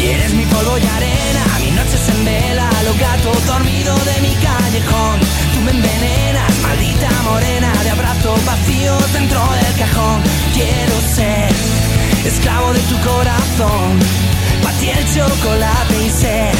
[0.00, 4.34] Y eres mi polvo y arena, mi noche se vela, lo gato dormido de mi
[4.46, 5.20] callejón.
[5.54, 10.22] Tú me envenenas, maldita morena, de abrazos vacíos dentro del cajón.
[10.54, 11.52] Quiero ser
[12.24, 13.98] esclavo de tu corazón,
[14.62, 16.54] para ti el chocolate y ser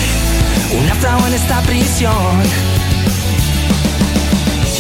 [0.79, 2.80] una fragua en esta prisión.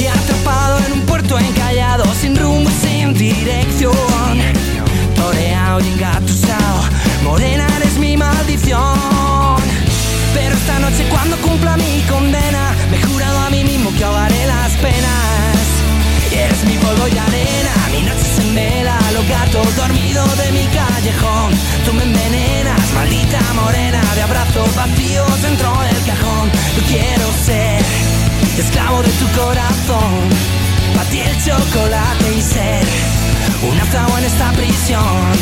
[0.00, 3.92] Y atrapado en un puerto encallado, sin rumbo sin dirección.
[5.14, 6.80] Toreado y engatusado,
[7.22, 9.60] morena eres mi maldición.
[10.32, 14.46] Pero esta noche cuando cumpla mi condena, me he jurado a mí mismo que ahogaré
[14.46, 15.60] las penas.
[16.32, 21.52] Eres mi polvo y arena, mi noche se mela, los gatos dormidos de mi callejón.
[21.84, 26.50] Tú me envenenas, maldita morena, de abrazos vacíos dentro del cajón.
[26.76, 27.99] Yo quiero ser
[28.60, 30.28] esclavo de tu corazón,
[31.10, 32.84] ti el chocolate y ser
[33.62, 33.78] un
[34.18, 35.32] en esta prisión.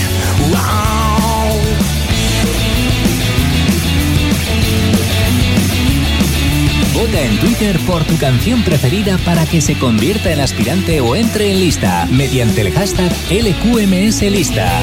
[6.95, 11.51] Vota en Twitter por tu canción preferida para que se convierta en aspirante o entre
[11.51, 14.81] en lista mediante el hashtag LQMS Lista.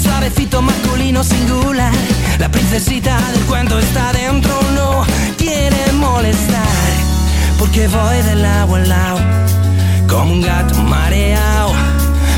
[0.00, 1.92] Suavecito masculino singular.
[2.38, 5.04] La princesita del cuento está dentro, no
[5.36, 6.66] quiere molestar.
[7.58, 9.18] Porque voy del lado al lado.
[10.08, 11.72] Como un gato mareado.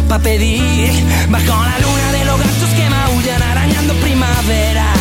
[0.09, 0.93] Pa' pedir
[1.31, 4.99] bajo la luna de los gatos que maullan arañando primaveras.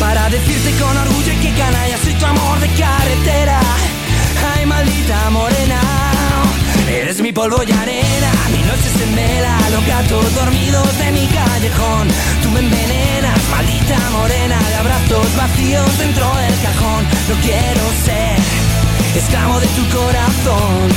[0.00, 3.60] Para decirte con orgullo que canalla soy tu amor de carretera.
[4.54, 5.80] Ay, maldita morena,
[6.88, 8.32] eres mi polvo y arena.
[8.50, 12.08] Mi noche se mela, los gatos dormidos de mi callejón.
[12.42, 17.04] Tú me envenenas, maldita morena, de abrazos vacíos dentro del cajón.
[17.28, 18.36] No quiero ser
[19.16, 20.88] esclavo de tu corazón.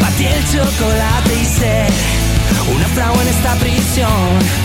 [0.00, 1.90] Pa' ti el chocolate y ser
[2.74, 4.63] una fragua en esta prisión.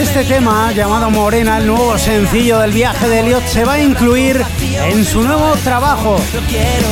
[0.00, 4.44] Este tema, llamado Morena, el nuevo sencillo del viaje de Elliot, se va a incluir
[4.60, 6.16] en su nuevo trabajo.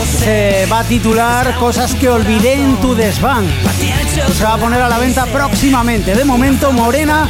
[0.05, 3.47] Se va a titular Cosas que olvidé en tu desván.
[4.33, 6.15] Se va a poner a la venta próximamente.
[6.15, 7.29] De momento, Morena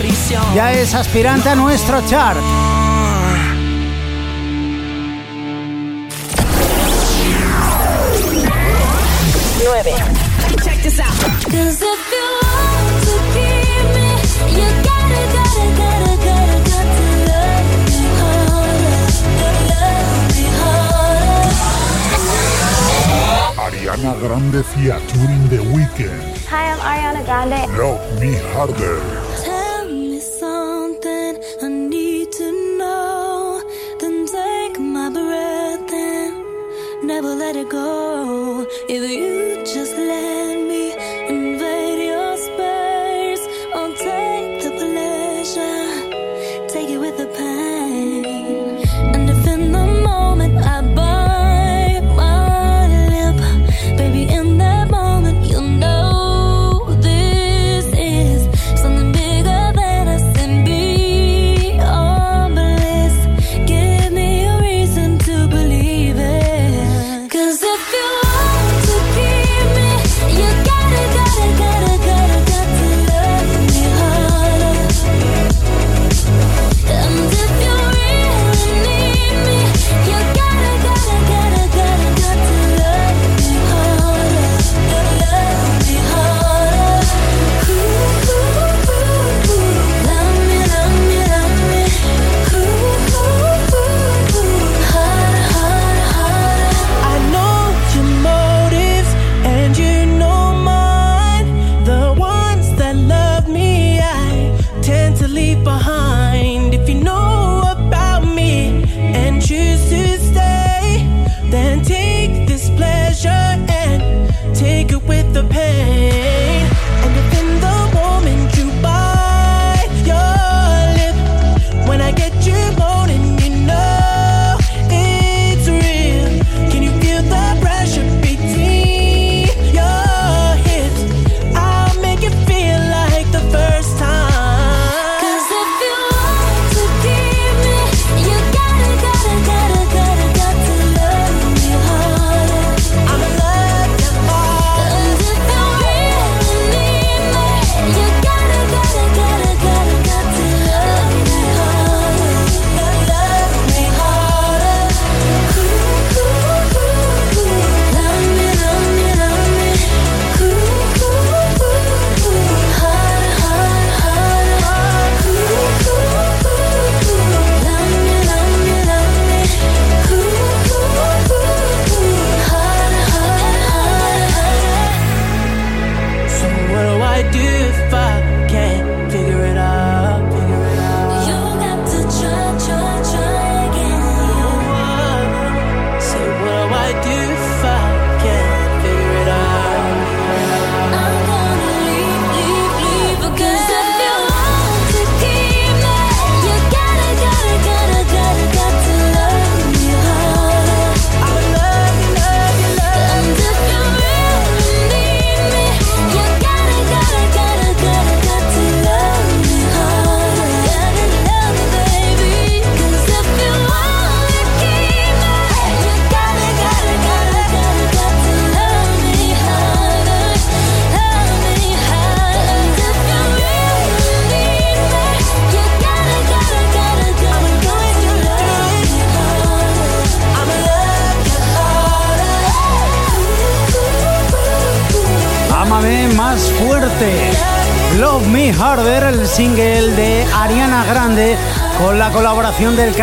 [0.55, 2.40] ya es aspirante a nuestro chart.
[23.69, 26.47] Ariana Grande featuring The Weeknd.
[26.49, 27.61] Hi, I'm Ariana Grande.
[27.77, 29.27] Love Me Harder.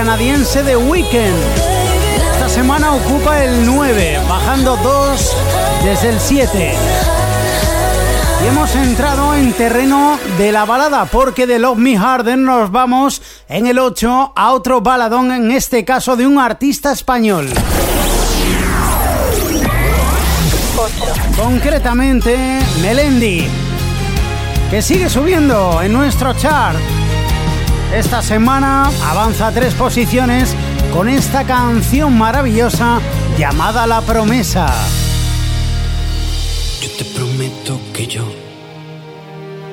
[0.05, 1.33] Canadiense The Weeknd.
[2.33, 5.35] Esta semana ocupa el 9, bajando 2
[5.83, 6.73] desde el 7.
[8.43, 13.23] Y hemos entrado en terreno de la balada porque de Love Me Harder nos vamos
[13.49, 17.49] en el 8 a otro baladón, en este caso de un artista español.
[21.35, 23.47] Concretamente, Melendi,
[24.69, 26.77] que sigue subiendo en nuestro chart.
[27.95, 30.53] Esta semana avanza tres posiciones
[30.93, 32.99] con esta canción maravillosa
[33.39, 34.67] llamada La Promesa.
[36.81, 38.25] Yo te prometo que yo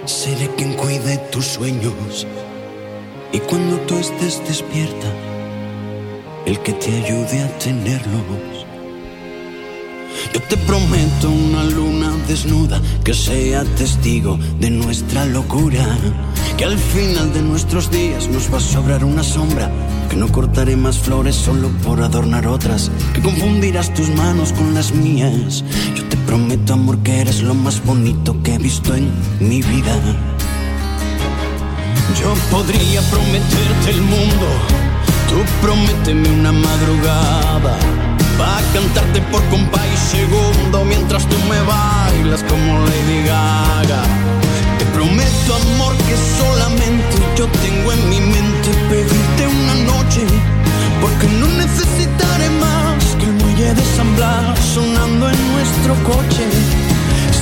[0.05, 2.25] seré quien cuide tus sueños
[3.33, 5.09] y cuando tú estés despierta,
[6.47, 8.63] el que te ayude a tenerlos.
[10.33, 15.99] Yo te prometo una luna desnuda que sea testigo de nuestra locura.
[16.63, 19.69] Que al final de nuestros días nos va a sobrar una sombra.
[20.09, 22.89] Que no cortaré más flores solo por adornar otras.
[23.13, 25.65] Que confundirás tus manos con las mías.
[25.97, 29.11] Yo te prometo, amor, que eres lo más bonito que he visto en
[29.41, 29.93] mi vida.
[32.21, 34.47] Yo podría prometerte el mundo.
[35.29, 37.77] Tú prométeme una madrugada.
[38.41, 44.42] Va a cantarte por compa y segundo mientras tú me bailas como Lady Gaga.
[44.83, 50.23] Te prometo amor que solamente yo tengo en mi mente pedirte una noche,
[51.01, 54.11] porque no necesitaré más que el muelle de San
[54.75, 56.45] sonando en nuestro coche.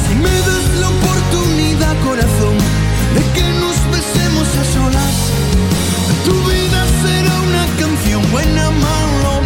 [0.05, 2.57] Si me das la oportunidad, corazón,
[3.17, 5.17] de que nos besemos a solas,
[6.27, 9.40] tu vida será una canción buena, mala,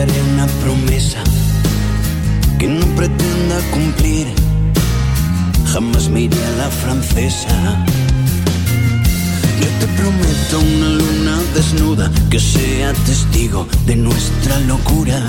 [0.00, 1.22] haré una promesa
[2.58, 4.26] que no pretenda cumplir.
[5.72, 7.84] Jamás me iré a la francesa.
[9.60, 15.20] Yo te prometo una luna desnuda que sea testigo de nuestra locura.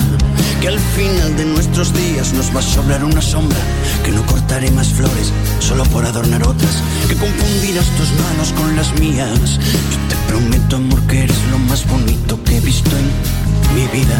[0.60, 3.58] Que al final de nuestros días nos va a sobrar una sombra.
[4.04, 6.82] Que no cortaré más flores solo por adornar otras.
[7.08, 9.58] Que confundirás tus manos con las mías.
[9.92, 14.18] Yo te prometo, amor, que eres lo más bonito que he visto en mi vida.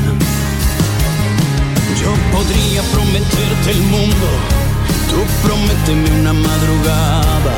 [2.00, 4.26] Yo podría prometerte el mundo.
[5.10, 7.54] Tú prométeme una madrugada.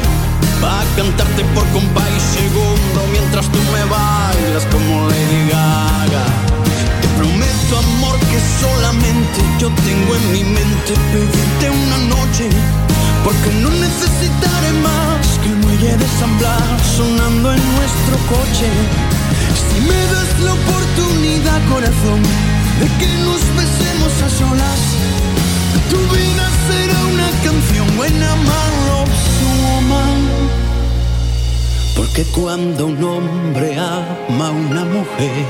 [0.62, 6.24] Va a cantarte por compa y segundo mientras tú me bailas como Lady Gaga.
[7.00, 12.48] Te prometo, amor, que solamente yo tengo en mi mente pedirte una noche.
[13.24, 16.32] Porque no necesitaré más que el muelle de San
[16.96, 19.17] sonando en nuestro coche.
[19.54, 22.22] Si me das la oportunidad, corazón,
[22.80, 24.80] de que nos besemos a solas,
[25.90, 29.04] tu vida será una canción buena, malo,
[29.42, 30.20] woman.
[31.96, 35.46] Porque cuando un hombre ama a una mujer,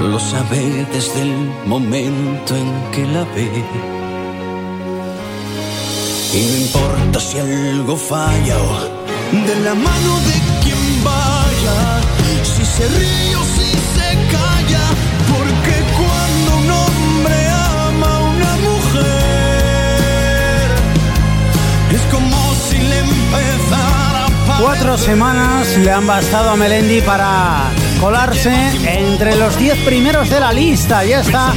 [0.00, 1.34] lo sabe desde el
[1.66, 3.64] momento en que la ve.
[6.34, 8.98] Y no importa si algo falla o
[9.46, 10.57] de la mano de
[11.04, 12.00] vaya,
[12.42, 14.86] si se ríe o si se calla,
[15.28, 19.06] porque cuando un hombre ama a una mujer,
[21.90, 27.70] es como si le empezara a Cuatro semanas le han bastado a Melendi para
[28.00, 28.52] colarse
[28.86, 31.04] entre los 10 primeros de la lista.
[31.04, 31.54] Ya está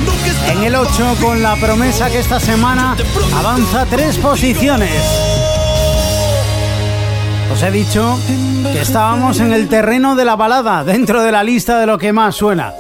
[0.48, 2.96] en el 8 con la promesa que esta semana
[3.34, 5.31] avanza tres posiciones.
[7.62, 8.18] Os he dicho
[8.74, 12.12] que estábamos en el terreno de la balada, dentro de la lista de lo que
[12.12, 12.74] más suena.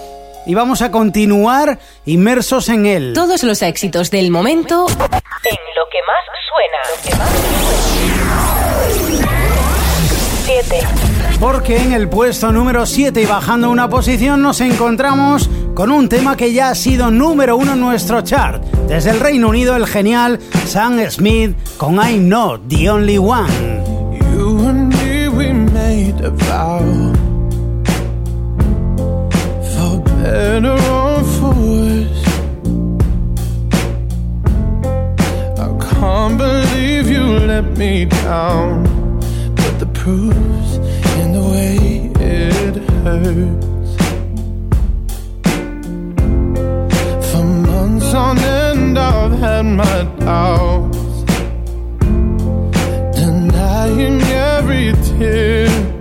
[0.47, 1.77] Y vamos a continuar
[2.07, 3.13] inmersos en él.
[3.13, 6.79] Todos los éxitos del momento En lo que más suena.
[10.45, 10.79] 7.
[11.39, 16.35] Porque en el puesto número 7 y bajando una posición nos encontramos con un tema
[16.35, 18.63] que ya ha sido número uno en nuestro chart.
[18.87, 23.90] Desde el Reino Unido, el genial Sam Smith con I'm Not the Only One.
[26.21, 27.13] Made a vow
[29.71, 32.25] For better or for worse
[35.57, 38.83] I can't believe you let me down.
[39.55, 40.77] But the proof's
[41.21, 43.91] in the way it hurts.
[47.31, 51.23] For months on end, I've had my doubts,
[53.15, 56.00] denying every tear.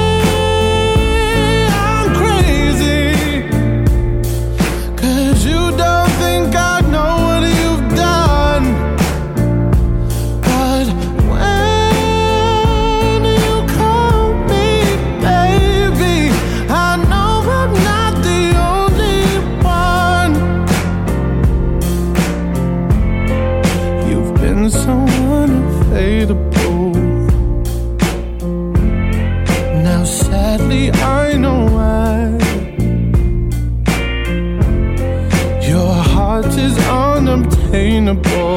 [37.73, 38.50] unattainable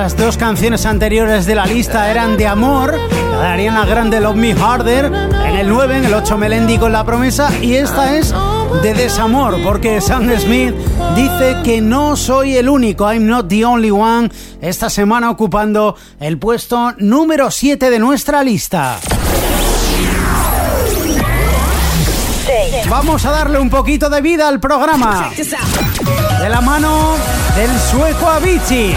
[0.00, 2.98] las dos canciones anteriores de la lista eran de amor,
[3.30, 6.92] la de Ariana Grande Love Me Harder, en el 9, en el 8 Melendi con
[6.92, 8.34] la promesa, y esta es
[8.82, 10.74] de desamor, porque Sam Smith
[11.14, 14.30] dice que no soy el único, I'm not the only one,
[14.60, 18.98] esta semana ocupando el puesto número 7 de nuestra lista.
[22.88, 25.30] Vamos a darle un poquito de vida al programa.
[26.40, 27.16] De la mano
[27.56, 28.96] del sueco Avicii.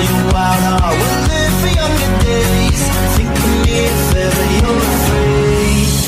[0.00, 0.94] Uh,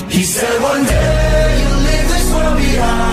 [0.08, 3.09] he said one day you'll leave this world behind,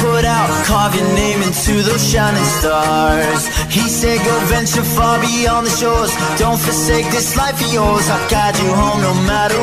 [0.00, 0.48] put out.
[0.66, 3.46] Carve your name into those shining stars.
[3.68, 6.12] He said, Go venture far beyond the shores.
[6.38, 8.08] Don't forsake this life of yours.
[8.08, 9.57] I'll guide you home no matter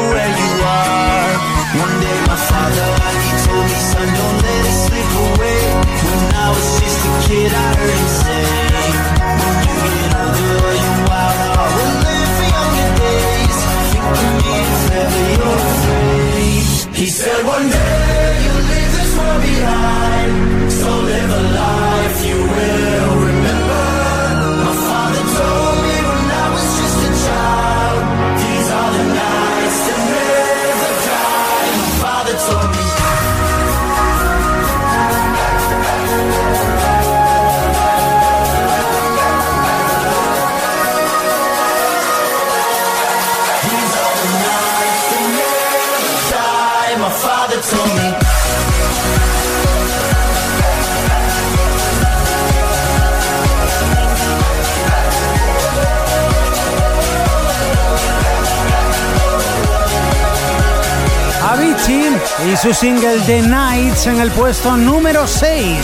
[62.86, 65.80] single The Nights en el puesto número 6.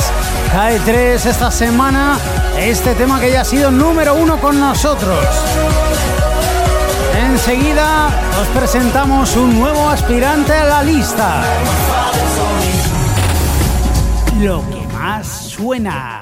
[0.51, 2.19] Cae 3 esta semana
[2.59, 5.17] este tema que ya ha sido número 1 con nosotros.
[7.19, 8.07] Enseguida
[8.39, 11.43] os presentamos un nuevo aspirante a la lista.
[14.39, 16.21] Lo que más suena.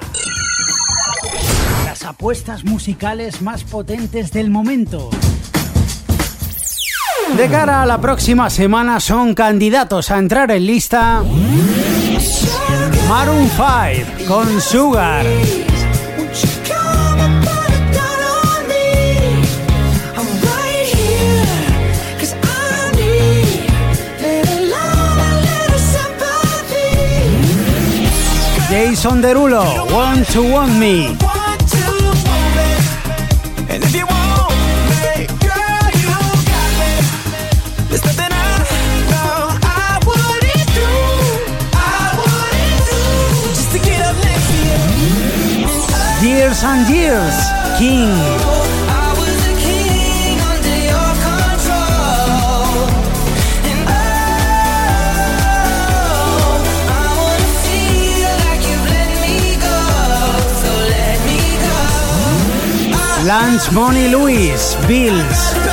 [1.84, 5.10] Las apuestas musicales más potentes del momento.
[7.38, 11.23] De cara a la próxima semana son candidatos a entrar en lista
[13.07, 15.26] Maroon 5 con Sugar.
[28.69, 31.28] Jason Derulo, Want to Want Me.
[60.60, 63.26] So let me go.
[63.26, 65.69] Lance Money Lewis, Bills.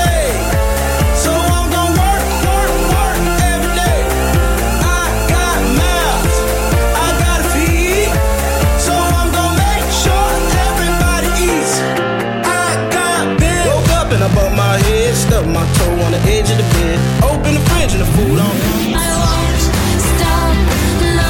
[15.17, 16.99] Stubbed my toe on the edge of the bed.
[17.25, 18.55] Open the fridge and the food on.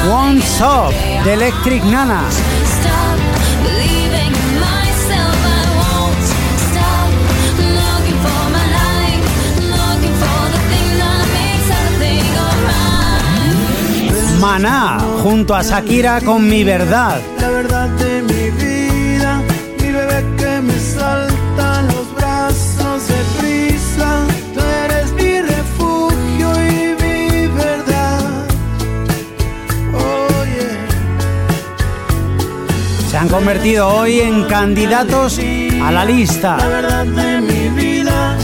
[0.09, 0.93] What's Up,
[1.23, 2.29] de Electric Nana.
[2.29, 3.17] Stop stop.
[14.39, 17.21] Maná, junto a Shakira con Mi Verdad.
[17.41, 18.66] La verdad de mi vida,
[33.17, 35.39] Se han convertido hoy en candidatos
[35.81, 36.55] a la lista.
[36.57, 38.37] La verdad de mi vida,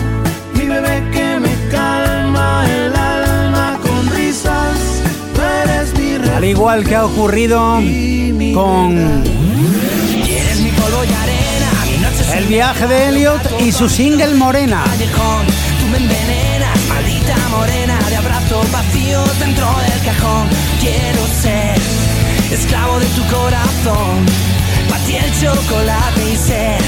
[0.55, 4.75] mi bebé que me calma el alma con risas.
[5.35, 6.37] Tú eres mi refugio.
[6.37, 7.59] Al igual que ha ocurrido
[8.55, 9.23] con
[12.35, 14.83] el viaje de Elliot y su single Morena.
[25.43, 26.81] Chocolate y ser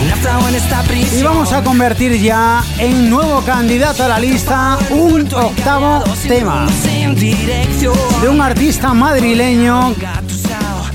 [0.00, 1.20] un astro en esta prisión.
[1.20, 6.66] Y vamos a convertir ya en nuevo candidato a la lista un octavo tema
[8.20, 9.94] de un artista madrileño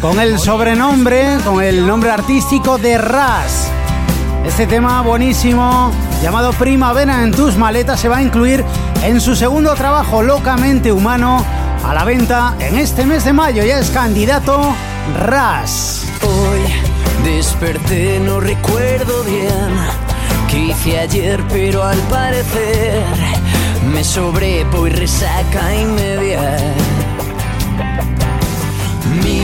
[0.02, 3.70] con el sobrenombre, con el nombre artístico de Ras.
[4.46, 5.90] Este tema buenísimo,
[6.22, 8.66] llamado Primavera en tus maletas, se va a incluir
[9.04, 11.46] en su segundo trabajo, Locamente Humano,
[11.86, 13.64] a la venta en este mes de mayo.
[13.64, 14.76] Ya es candidato
[15.18, 16.13] Ras.
[17.24, 19.70] Desperté, no recuerdo bien
[20.50, 23.02] qué hice ayer, pero al parecer
[23.94, 26.58] me sobrepo y resaca y media.
[29.24, 29.42] Mi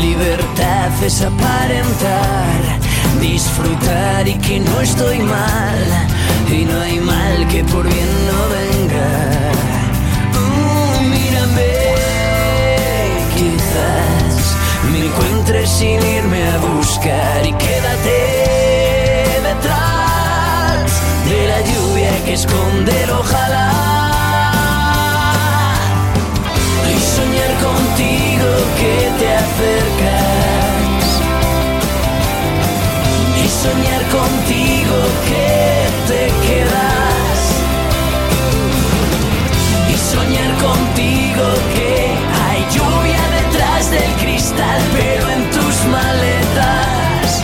[0.00, 2.78] libertad es aparentar,
[3.20, 6.08] disfrutar y que no estoy mal,
[6.50, 9.08] y no hay mal que por bien no venga.
[10.36, 11.72] Uh, mírame,
[13.34, 14.09] quizás
[14.88, 18.18] me encuentres sin irme a buscar y quédate
[19.48, 20.90] detrás
[21.28, 23.70] de la lluvia que esconde ojalá.
[26.88, 28.48] Y soñar contigo
[28.80, 31.04] que te acercas.
[33.44, 34.96] Y soñar contigo
[35.28, 35.48] que
[36.08, 36.89] te quedas.
[44.92, 47.42] pero en tus maletas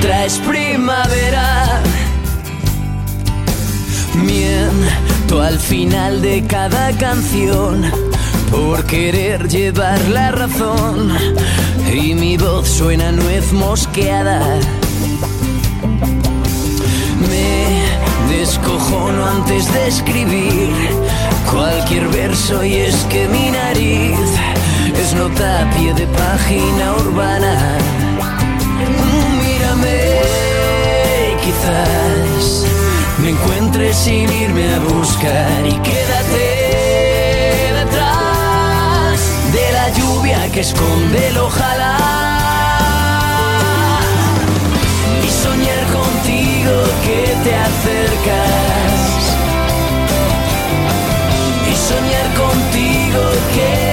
[0.00, 1.82] traes primavera.
[4.14, 7.82] Miento al final de cada canción
[8.50, 11.12] por querer llevar la razón
[11.92, 14.40] y mi voz suena nuez mosqueada.
[17.28, 20.70] Me descojono antes de escribir
[21.50, 24.18] cualquier verso y es que mi nariz
[25.00, 27.54] es nota a pie de página urbana.
[29.40, 29.98] Mírame,
[31.44, 32.64] quizás
[33.22, 36.46] me encuentres sin irme a buscar y quédate
[37.80, 39.18] detrás
[39.52, 41.96] de la lluvia que esconde el ojalá.
[45.26, 48.98] Y soñar contigo que te acercas.
[51.70, 53.22] Y soñar contigo
[53.54, 53.87] que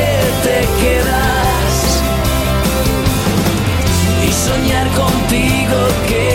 [4.46, 6.26] soñar contigo que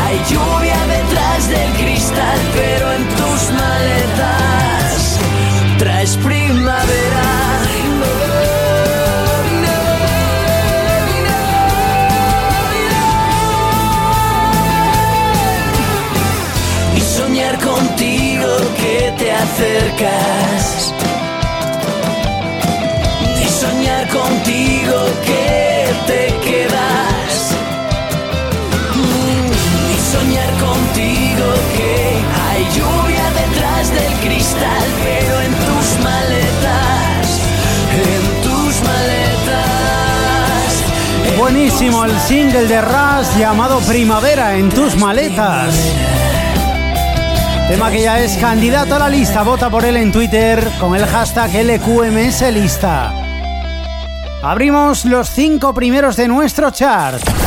[0.00, 5.18] hay lluvia detrás del cristal, pero en tus maletas
[5.78, 7.28] traes primavera.
[16.96, 18.50] Y soñar contigo
[18.80, 20.94] que te acercas.
[23.42, 25.46] Y soñar contigo que
[26.06, 27.07] te quedas.
[34.28, 37.40] Cristal, pero en tus maletas,
[37.92, 40.72] en tus maletas.
[41.26, 45.74] en Buenísimo el single de Ras llamado Primavera en tus maletas.
[47.68, 49.42] Tema que ya es candidato a la lista.
[49.42, 53.14] Vota por él en Twitter con el hashtag LQMS lista.
[54.42, 57.37] Abrimos los cinco primeros de nuestro chart.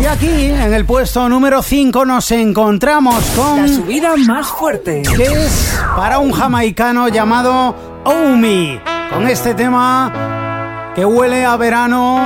[0.00, 3.62] Y aquí, en el puesto número 5, nos encontramos con...
[3.62, 5.02] La subida más fuerte.
[5.02, 7.74] Que es para un jamaicano llamado
[8.04, 8.80] Omi.
[9.12, 12.18] Con este tema que huele a verano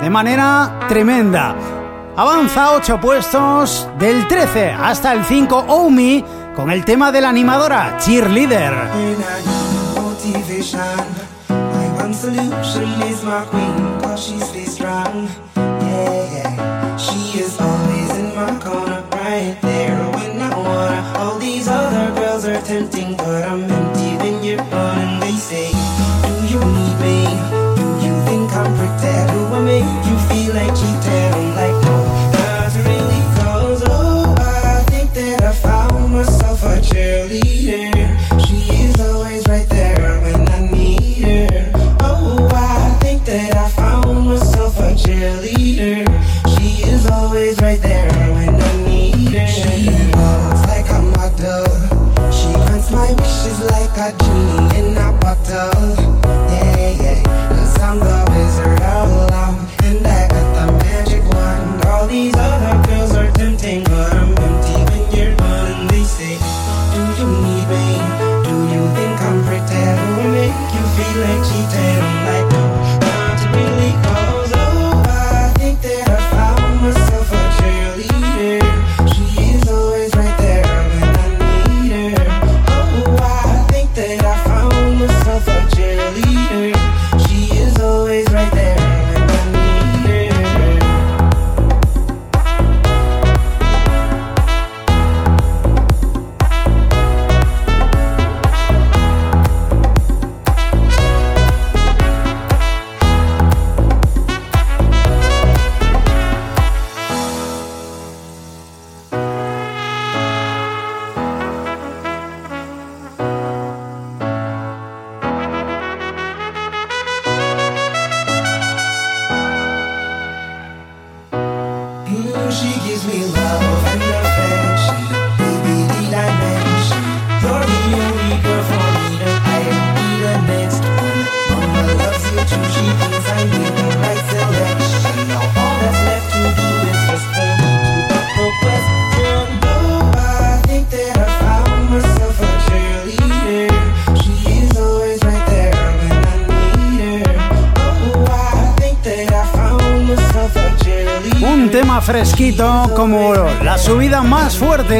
[0.00, 1.54] de manera tremenda.
[2.16, 6.24] Avanza 8 puestos del 13 hasta el 5 Omi
[6.56, 8.72] con el tema de la animadora Cheerleader.
[10.20, 10.80] motivation.
[11.48, 15.28] My one solution is my queen, cause she stays strong.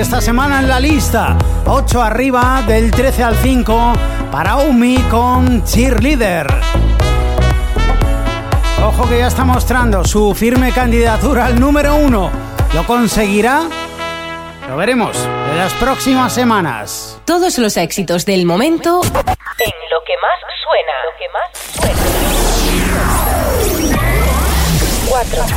[0.00, 1.36] Esta semana en la lista.
[1.66, 3.92] 8 arriba del 13 al 5
[4.32, 6.46] para Umi con Cheerleader.
[8.82, 12.30] Ojo que ya está mostrando su firme candidatura al número uno.
[12.74, 13.68] ¿Lo conseguirá?
[14.68, 15.16] Lo veremos
[15.50, 17.18] en las próximas semanas.
[17.26, 19.02] Todos los éxitos del momento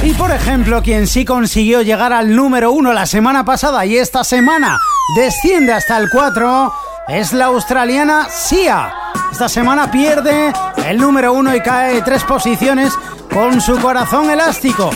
[0.04, 4.26] Y por ejemplo, quien sí consiguió llegar al número uno la semana pasada y esta
[4.26, 4.78] semana
[5.16, 6.74] desciende hasta el 4
[7.08, 8.94] es la australiana Sia.
[9.32, 10.52] Esta semana pierde
[10.86, 12.94] el número uno y cae tres posiciones
[13.34, 14.90] con su corazón elástico.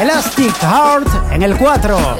[0.00, 2.16] Elastic Heart en el 4.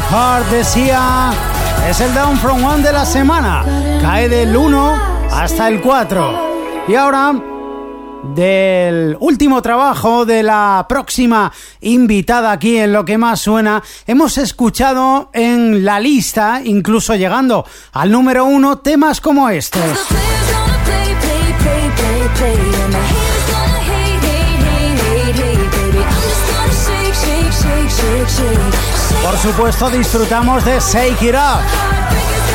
[0.00, 1.32] Heart decía,
[1.86, 3.62] es el Down From One de la semana.
[4.00, 6.86] Cae del 1 hasta el 4.
[6.88, 7.34] Y ahora,
[8.34, 15.30] del último trabajo de la próxima invitada aquí en Lo que más suena, hemos escuchado
[15.34, 19.80] en la lista, incluso llegando al número 1, temas como este.
[28.22, 31.60] Por supuesto, disfrutamos de Shake It Up,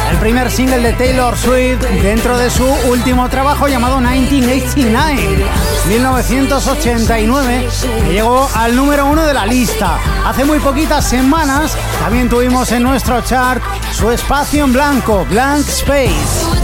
[0.10, 5.46] el primer single de Taylor Swift dentro de su último trabajo llamado 1989,
[5.90, 7.68] 1989,
[8.06, 10.00] que llegó al número uno de la lista.
[10.26, 13.62] Hace muy poquitas semanas también tuvimos en nuestro chart
[13.92, 16.57] su espacio en blanco, Blank Space.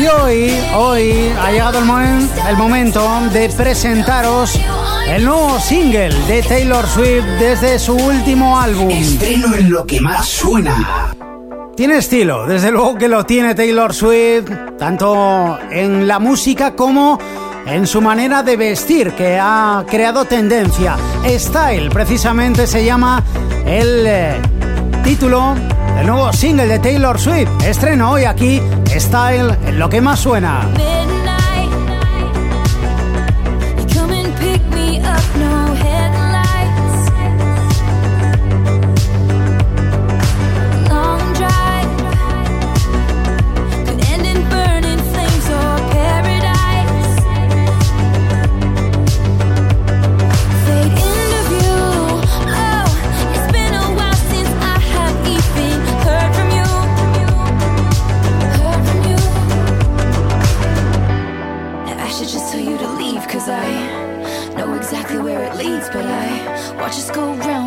[0.00, 4.58] Y hoy, hoy ha llegado el, momen- el momento de presentaros
[5.08, 8.90] el nuevo single de Taylor Swift desde su último álbum.
[8.90, 11.14] Estreno en lo que más suena.
[11.76, 17.18] Tiene estilo, desde luego que lo tiene Taylor Swift, tanto en la música como
[17.66, 20.96] en su manera de vestir, que ha creado tendencia.
[21.26, 23.22] Style, precisamente se llama
[23.66, 24.40] el eh,
[25.04, 25.54] título
[25.96, 27.50] del nuevo single de Taylor Swift.
[27.64, 30.68] Estreno hoy aquí, Style, en lo que más suena.
[67.12, 67.61] go round.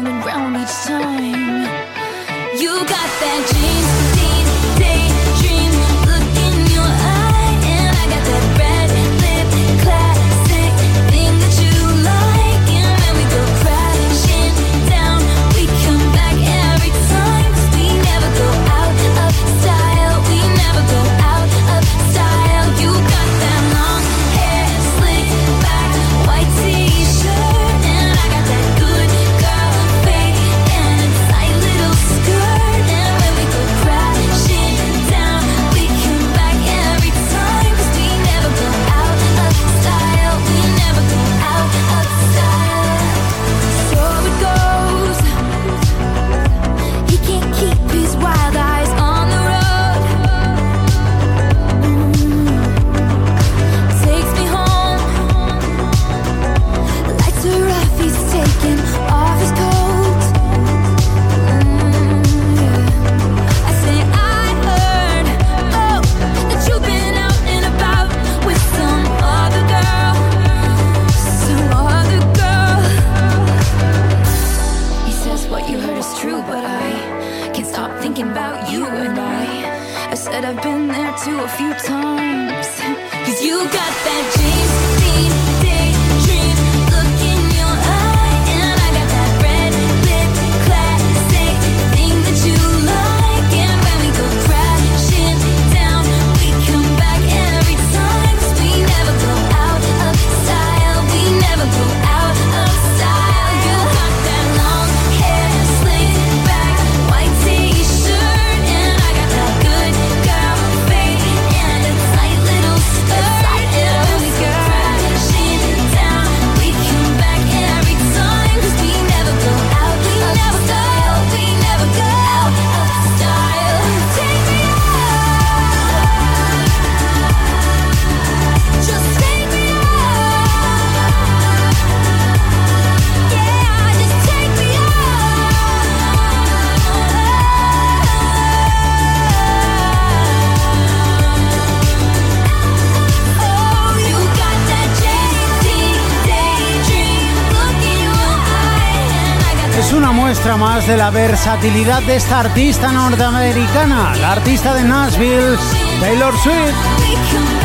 [150.86, 155.58] Más de la versatilidad de esta artista norteamericana, la artista de Nashville,
[156.00, 156.76] Taylor Swift,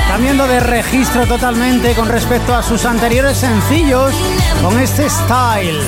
[0.08, 4.12] cambiando de registro totalmente con respecto a sus anteriores sencillos
[4.62, 5.80] con este style.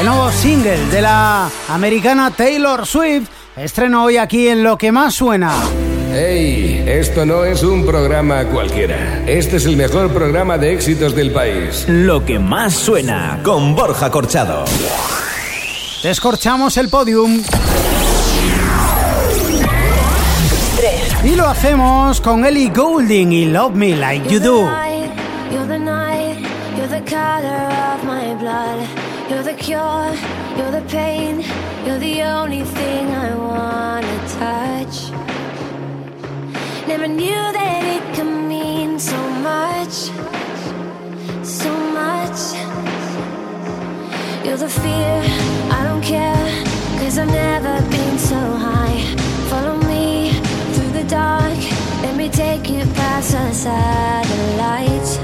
[0.00, 5.14] El nuevo single de la americana Taylor Swift estreno hoy aquí en Lo que más
[5.14, 5.52] suena.
[6.12, 6.84] ¡Hey!
[6.86, 9.24] Esto no es un programa cualquiera.
[9.26, 11.86] Este es el mejor programa de éxitos del país.
[11.88, 14.64] Lo que más suena con Borja Corchado.
[16.02, 17.42] Descorchamos el podium.
[21.24, 24.68] Y lo hacemos con Ellie Goulding y Love Me Like You Do.
[29.28, 30.14] you're the cure,
[30.56, 31.44] you're the pain,
[31.84, 35.10] you're the only thing I wanna touch.
[36.86, 38.98] Never knew that it could mean
[39.42, 39.94] much,
[41.42, 41.70] so
[42.00, 42.40] much.
[44.44, 45.22] You're the fear,
[45.70, 45.77] I
[46.10, 48.98] cause I've never been so high.
[49.50, 50.32] Follow me
[50.72, 51.58] through the dark,
[52.02, 55.18] let me take you past the satellites.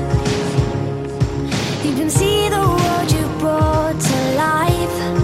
[1.85, 5.24] You can see the world you brought to life,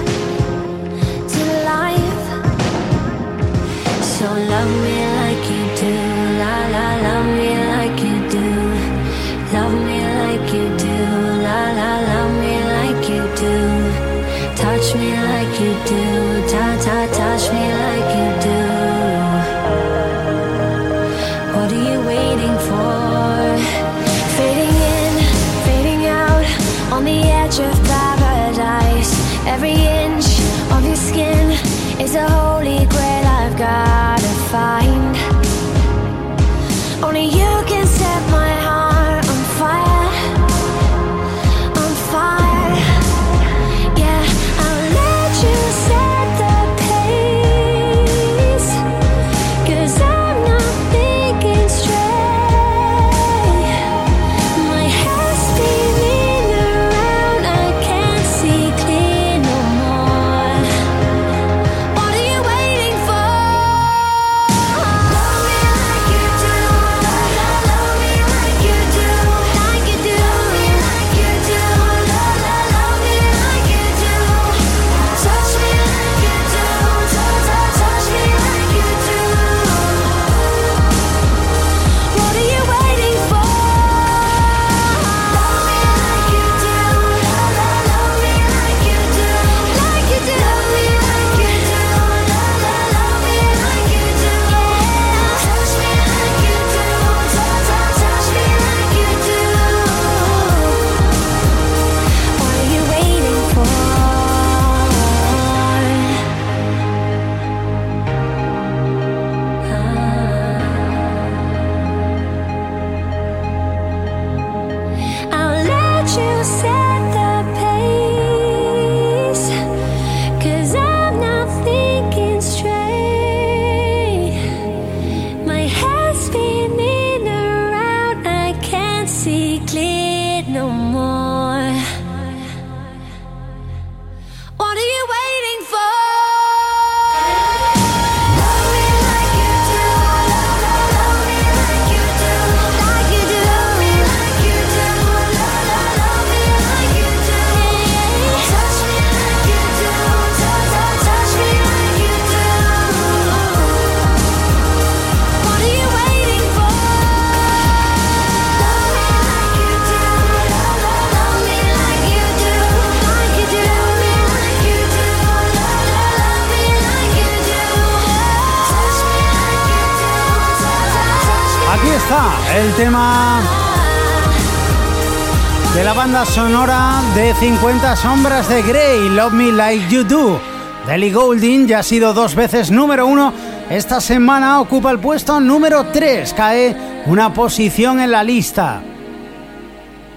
[176.31, 180.41] sonora de 50 sombras de Grey, Love Me Like You Do.
[180.89, 183.33] Ellie Goulding ya ha sido dos veces número uno.
[183.69, 186.77] Esta semana ocupa el puesto número 3, cae
[187.07, 188.81] una posición en la lista.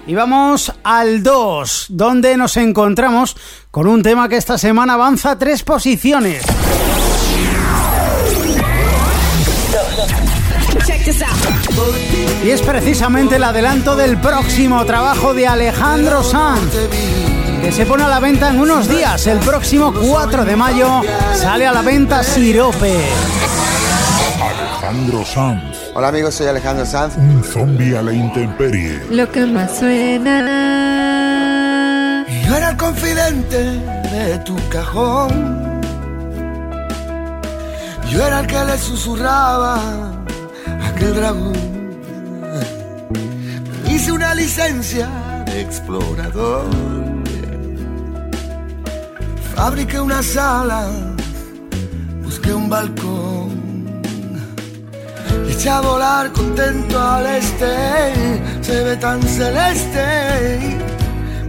[0.06, 3.36] Y vamos al 2, donde nos encontramos
[3.72, 6.44] con un tema que esta semana avanza tres posiciones.
[12.44, 16.74] Y es precisamente el adelanto del próximo trabajo de Alejandro Sanz,
[17.62, 19.26] que se pone a la venta en unos días.
[19.28, 21.02] El próximo 4 de mayo
[21.36, 23.00] sale a la venta Sirope.
[24.42, 27.16] Alejandro Sanz, Hola amigos, soy Alejandro Sanz.
[27.18, 29.06] un zombie a la intemperie.
[29.10, 30.66] Lo que más suena.
[32.46, 33.58] Yo era el confidente
[34.12, 35.82] de tu cajón.
[38.10, 39.80] Yo era el que le susurraba
[41.04, 41.54] aquel dragón.
[43.90, 45.10] Hice una licencia
[45.46, 46.66] de explorador.
[49.56, 50.90] Fabriqué una sala,
[52.24, 53.64] busqué un balcón.
[55.50, 57.74] Eché a volar contento al este,
[58.62, 60.80] se ve tan celeste.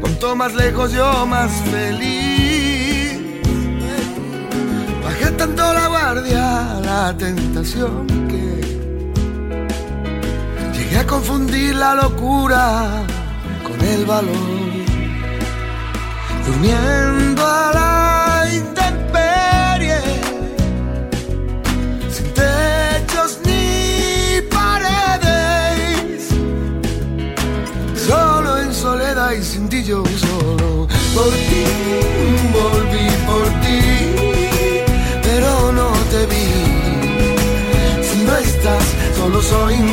[0.01, 3.21] Cuanto más lejos yo más feliz.
[5.03, 8.24] Bajé tanto la guardia, la tentación
[11.15, 13.05] confundir la locura
[13.67, 14.73] con el valor.
[16.47, 20.01] Durmiendo a la intemperie,
[22.15, 26.25] sin techos ni paredes.
[29.81, 30.89] estoy solo.
[31.15, 31.65] Por ti,
[32.59, 33.81] volví por ti,
[35.23, 36.49] pero no te vi.
[38.09, 38.85] Si no estás,
[39.17, 39.93] solo soy un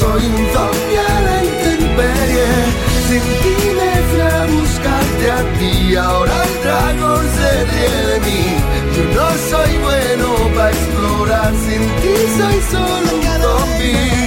[0.00, 2.48] soy un zombie a la intemperie.
[3.08, 8.42] Sin ti me fui a buscarte a ti, ahora el dragón se ríe de mí.
[8.94, 14.18] Yo no soy bueno para explorar, sin ti soy solo un zombie.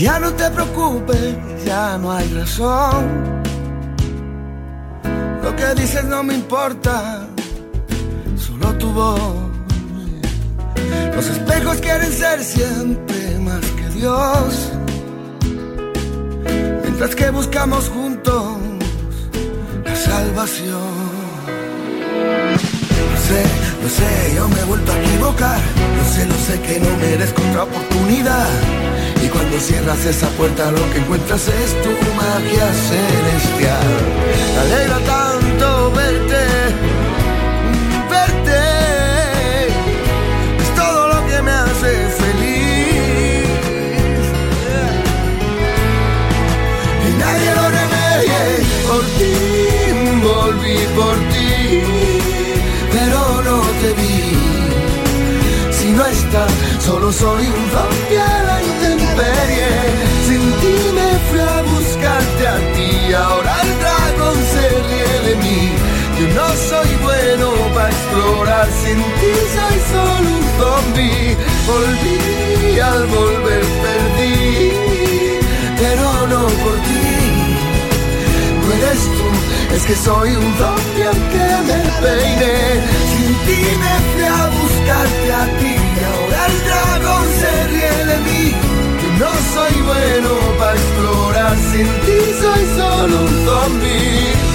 [0.00, 1.34] Ya no te preocupes,
[1.64, 3.06] ya no hay razón.
[5.42, 7.26] Lo que dices no me importa,
[8.36, 9.20] solo tu voz.
[11.14, 14.72] Los espejos quieren ser siempre más que Dios.
[16.82, 18.58] Mientras que buscamos juntos
[19.84, 21.18] la salvación.
[23.10, 23.42] Lo sé,
[23.82, 25.60] lo sé, yo me he vuelto a equivocar.
[25.96, 28.48] Lo sé, lo sé que no merezco otra oportunidad.
[29.22, 33.88] Y cuando cierras esa puerta lo que encuentras es tu magia celestial.
[34.54, 36.44] Me alegra tanto verte,
[38.10, 38.60] verte.
[40.62, 41.90] Es todo lo que me hace
[42.22, 43.48] feliz.
[47.06, 48.42] Y nadie lo remedie.
[48.88, 49.34] Por ti,
[50.22, 51.82] volví por ti,
[52.92, 54.18] pero no te vi.
[55.72, 58.67] Si no estás, solo soy un zombie
[68.82, 71.36] sin ti soy solo un zombie.
[71.68, 74.70] Volví al volver perdí,
[75.80, 77.08] pero no por ti.
[78.62, 79.28] No eres tú,
[79.74, 82.56] es que soy un zombie aunque me peine.
[83.12, 88.18] Sin ti me fui a buscarte a ti, y ahora el dragón se ríe de
[88.26, 88.44] mí.
[89.18, 94.47] No soy bueno para explorar, sin ti soy solo un zombie.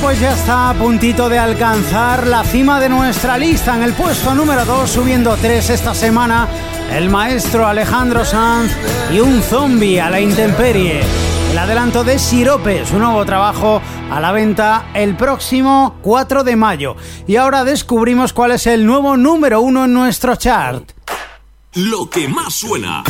[0.00, 3.74] Pues ya está a puntito de alcanzar la cima de nuestra lista.
[3.74, 6.48] En el puesto número 2, subiendo 3 esta semana,
[6.92, 8.72] el maestro Alejandro Sanz
[9.12, 11.00] y un zombie a la intemperie.
[11.50, 16.96] El adelanto de Sirope, su nuevo trabajo a la venta el próximo 4 de mayo.
[17.26, 20.92] Y ahora descubrimos cuál es el nuevo número 1 en nuestro chart.
[21.74, 23.04] Lo que más suena.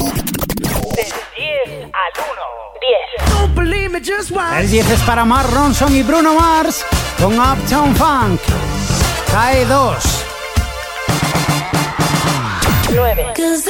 [4.59, 6.87] El 10 es para Mark Ronson y Bruno Mars
[7.21, 8.41] con Uptown Funk.
[9.31, 9.95] Cae 2.
[12.95, 13.27] 9.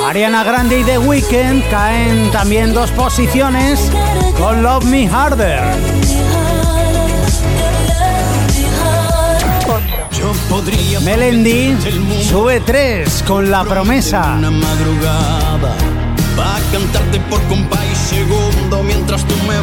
[0.07, 3.91] Ariana Grande y The Weeknd caen también dos posiciones
[4.39, 5.63] con Love Me Harder.
[10.13, 11.77] Yo podría Melendi
[12.23, 14.37] sube 3 con La Promesa.
[14.39, 15.75] una madrugada
[16.39, 19.59] Va a cantarte por compa y segundo mientras tú me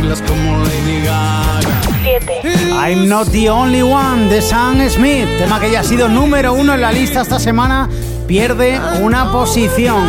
[0.00, 1.60] bailas como Lady Gaga.
[2.02, 2.42] 7.
[2.72, 6.74] I'm Not the Only One de Sam Smith, tema que ya ha sido número uno
[6.74, 7.88] en la lista esta semana,
[8.26, 10.04] pierde una posición.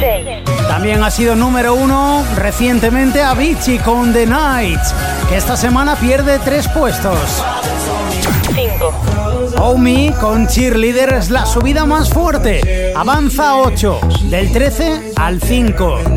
[0.00, 0.26] 6.
[0.68, 4.94] También ha sido número uno recientemente Avicii con The Nights,
[5.28, 7.18] que esta semana pierde tres puestos.
[8.54, 8.92] 5.
[9.58, 14.00] Oh Me con Cheerleader es la subida más fuerte, avanza 8,
[14.30, 16.15] del 13 al 5.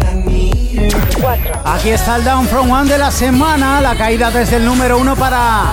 [1.21, 1.61] 4.
[1.65, 5.15] Aquí está el Down From One de la semana, la caída desde el número uno
[5.15, 5.65] para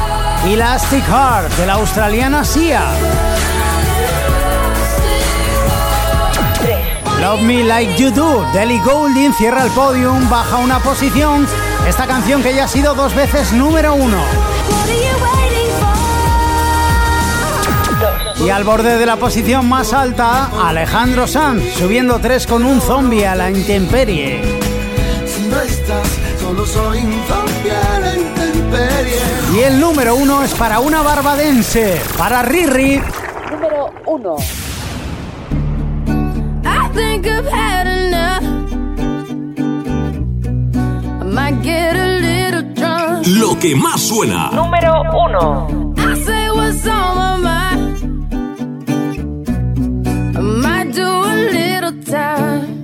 [0.44, 2.82] Elastic Heart de la australiana Sia.
[6.60, 7.20] 3.
[7.20, 11.46] Love Me Like You Do de Ellie Goulding cierra el podium, baja una posición.
[11.86, 14.18] Esta canción que ya ha sido dos veces número uno.
[18.44, 23.26] Y al borde de la posición más alta, Alejandro Sanz, subiendo tres con un zombie
[23.26, 24.65] a la intemperie.
[25.86, 29.20] Si no estás, solo soy un zombie a la intemperie.
[29.54, 33.00] Y el número uno es para una barbadense, para Riri.
[33.50, 34.36] Número 1.
[36.64, 38.42] I think I've had enough.
[41.20, 43.26] I might get a little drunk.
[43.38, 44.50] Lo que más suena.
[44.50, 45.94] Número 1.
[45.98, 47.96] I say what's on my mind.
[50.36, 52.76] I might do a little time.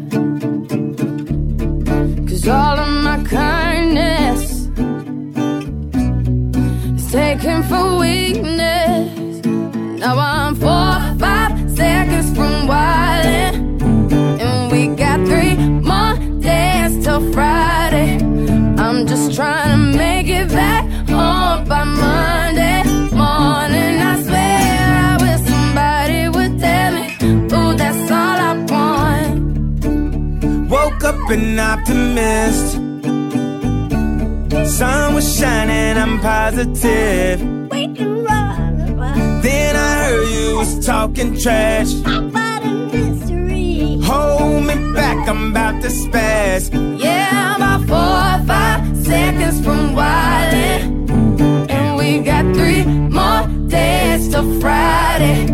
[2.29, 2.82] Cause all of my
[3.33, 4.69] kindness
[6.97, 9.47] is taken for weakness.
[10.01, 13.81] Now I'm four, five seconds from wildin'.
[14.45, 15.57] And we got three
[15.91, 18.19] more days till Friday.
[18.77, 22.83] I'm just trying to make it back home by Monday
[23.23, 23.95] morning.
[24.11, 27.05] I swear I wish somebody would tell me,
[27.55, 29.41] ooh, that's all I want.
[30.71, 32.91] Woke up an optimist.
[34.78, 37.40] Sun was shining, I'm positive.
[39.43, 41.93] Then I heard you was talking trash.
[44.09, 46.70] Hold me back, I'm about to spaz.
[46.99, 51.70] Yeah, I'm about four or five seconds from wildin'.
[51.70, 55.49] And we got three more days till Friday.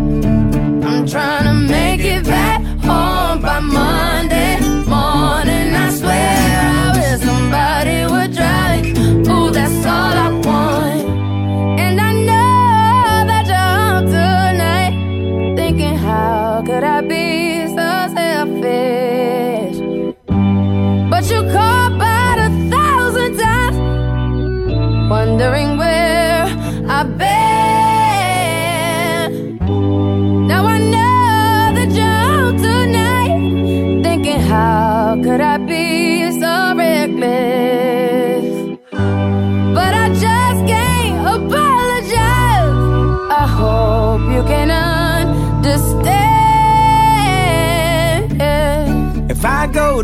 [0.87, 4.68] I'm trying to make it back home by Monday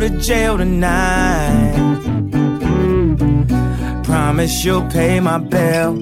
[0.10, 1.74] to jail tonight,
[4.04, 5.96] promise you'll pay my bill.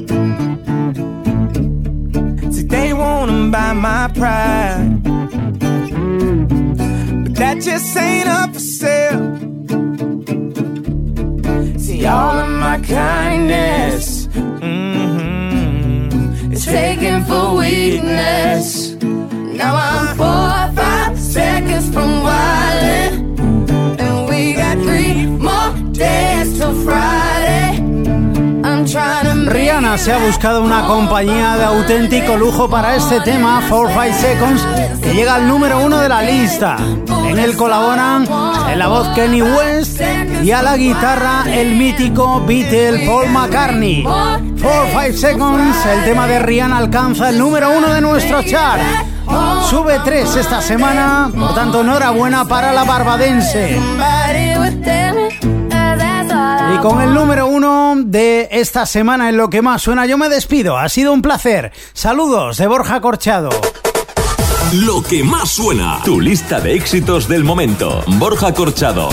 [2.51, 5.01] See, they wanna buy my pride,
[7.23, 9.37] but that just ain't up for sale.
[11.79, 14.27] See, all of my kindness
[14.67, 15.31] mhm,
[16.51, 18.95] is taken for weakness.
[19.59, 22.82] Now I'm four or five seconds from wildin',
[29.53, 34.67] Rihanna se ha buscado una compañía de auténtico lujo para este tema, 4-5 Seconds,
[35.01, 36.77] que llega al número uno de la lista.
[37.25, 38.27] En él colaboran
[38.71, 40.01] en la voz Kenny West
[40.41, 44.03] y a la guitarra el mítico Beatle Paul McCartney.
[44.03, 48.81] 4-5 Seconds, el tema de Rihanna alcanza el número uno de nuestro chart.
[49.69, 53.79] Sube 3 esta semana, por tanto enhorabuena para la barbadense.
[56.83, 60.77] Con el número uno de esta semana en lo que más suena, yo me despido.
[60.77, 61.71] Ha sido un placer.
[61.93, 63.51] Saludos de Borja Corchado.
[64.73, 66.01] Lo que más suena.
[66.03, 68.03] Tu lista de éxitos del momento.
[68.19, 69.07] Borja Corchado.